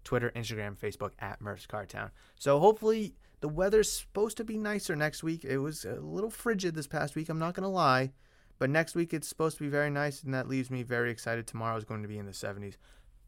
Twitter, 0.02 0.30
Instagram, 0.36 0.76
Facebook 0.76 1.12
at 1.18 1.40
Murph's 1.40 1.66
Cardtown. 1.66 2.10
So 2.38 2.58
hopefully 2.58 3.14
the 3.40 3.48
weather's 3.48 3.90
supposed 3.90 4.36
to 4.36 4.44
be 4.44 4.58
nicer 4.58 4.94
next 4.94 5.22
week. 5.22 5.44
It 5.44 5.58
was 5.58 5.84
a 5.84 5.94
little 5.94 6.30
frigid 6.30 6.74
this 6.74 6.86
past 6.86 7.14
week, 7.14 7.28
I'm 7.28 7.38
not 7.38 7.54
going 7.54 7.62
to 7.62 7.68
lie. 7.68 8.12
But 8.58 8.70
next 8.70 8.94
week 8.94 9.12
it's 9.12 9.28
supposed 9.28 9.56
to 9.58 9.64
be 9.64 9.68
very 9.68 9.90
nice, 9.90 10.22
and 10.22 10.32
that 10.34 10.48
leaves 10.48 10.70
me 10.70 10.82
very 10.82 11.10
excited. 11.10 11.46
Tomorrow 11.46 11.76
is 11.76 11.84
going 11.84 12.02
to 12.02 12.08
be 12.08 12.18
in 12.18 12.26
the 12.26 12.32
70s. 12.32 12.76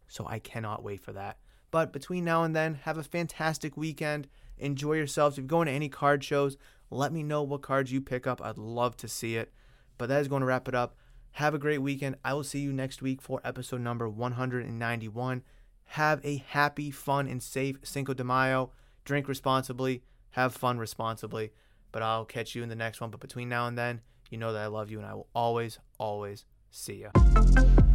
So 0.09 0.27
I 0.27 0.39
cannot 0.39 0.83
wait 0.83 1.01
for 1.01 1.13
that. 1.13 1.39
But 1.71 1.93
between 1.93 2.25
now 2.25 2.45
and 2.45 2.55
then, 2.55 2.75
have 2.75 2.97
a 2.97 3.03
fantastic 3.03 3.77
weekend. 3.77 4.29
Enjoy 4.59 4.95
yourselves. 4.95 5.37
If 5.37 5.43
you're 5.43 5.49
going 5.49 5.67
to 5.67 5.73
any 5.73 5.89
card 5.89 6.25
shows, 6.25 6.57
let 6.91 7.13
me 7.13 7.23
know 7.23 7.43
what 7.43 7.63
cards 7.63 7.93
you 7.93 8.01
pick 8.01 8.27
up. 8.27 8.41
I'd 8.43 8.59
love 8.59 8.97
to 8.99 9.09
see 9.09 9.37
it. 9.37 9.53
But 9.99 10.09
that 10.09 10.21
is 10.21 10.29
going 10.29 10.41
to 10.41 10.47
wrap 10.47 10.69
it 10.69 10.75
up. 10.75 10.97
Have 11.33 11.55
a 11.55 11.59
great 11.59 11.83
weekend. 11.83 12.17
I 12.25 12.35
will 12.35 12.45
see 12.45 12.61
you 12.61 12.73
next 12.73 13.03
week 13.03 13.21
for 13.21 13.41
episode 13.45 13.81
number 13.81 14.09
191. 14.09 15.43
Have 15.91 16.25
a 16.25 16.43
happy, 16.49 16.91
fun, 16.91 17.29
and 17.29 17.43
safe 17.43 17.79
Cinco 17.83 18.15
de 18.15 18.25
Mayo. 18.25 18.73
Drink 19.05 19.29
responsibly. 19.29 20.03
Have 20.31 20.55
fun 20.55 20.79
responsibly. 20.79 21.53
But 21.93 22.03
I'll 22.03 22.25
catch 22.25 22.55
you 22.55 22.63
in 22.63 22.69
the 22.69 22.77
next 22.77 23.01
one. 23.01 23.11
But 23.11 23.21
between 23.21 23.49
now 23.49 23.67
and 23.67 23.77
then, 23.77 24.01
you 24.31 24.39
know 24.39 24.53
that 24.53 24.63
I 24.63 24.67
love 24.67 24.91
you 24.91 24.99
and 24.99 25.07
I 25.07 25.15
will 25.15 25.29
always, 25.35 25.79
always 25.99 26.45
see 26.71 27.05
you. 27.05 27.86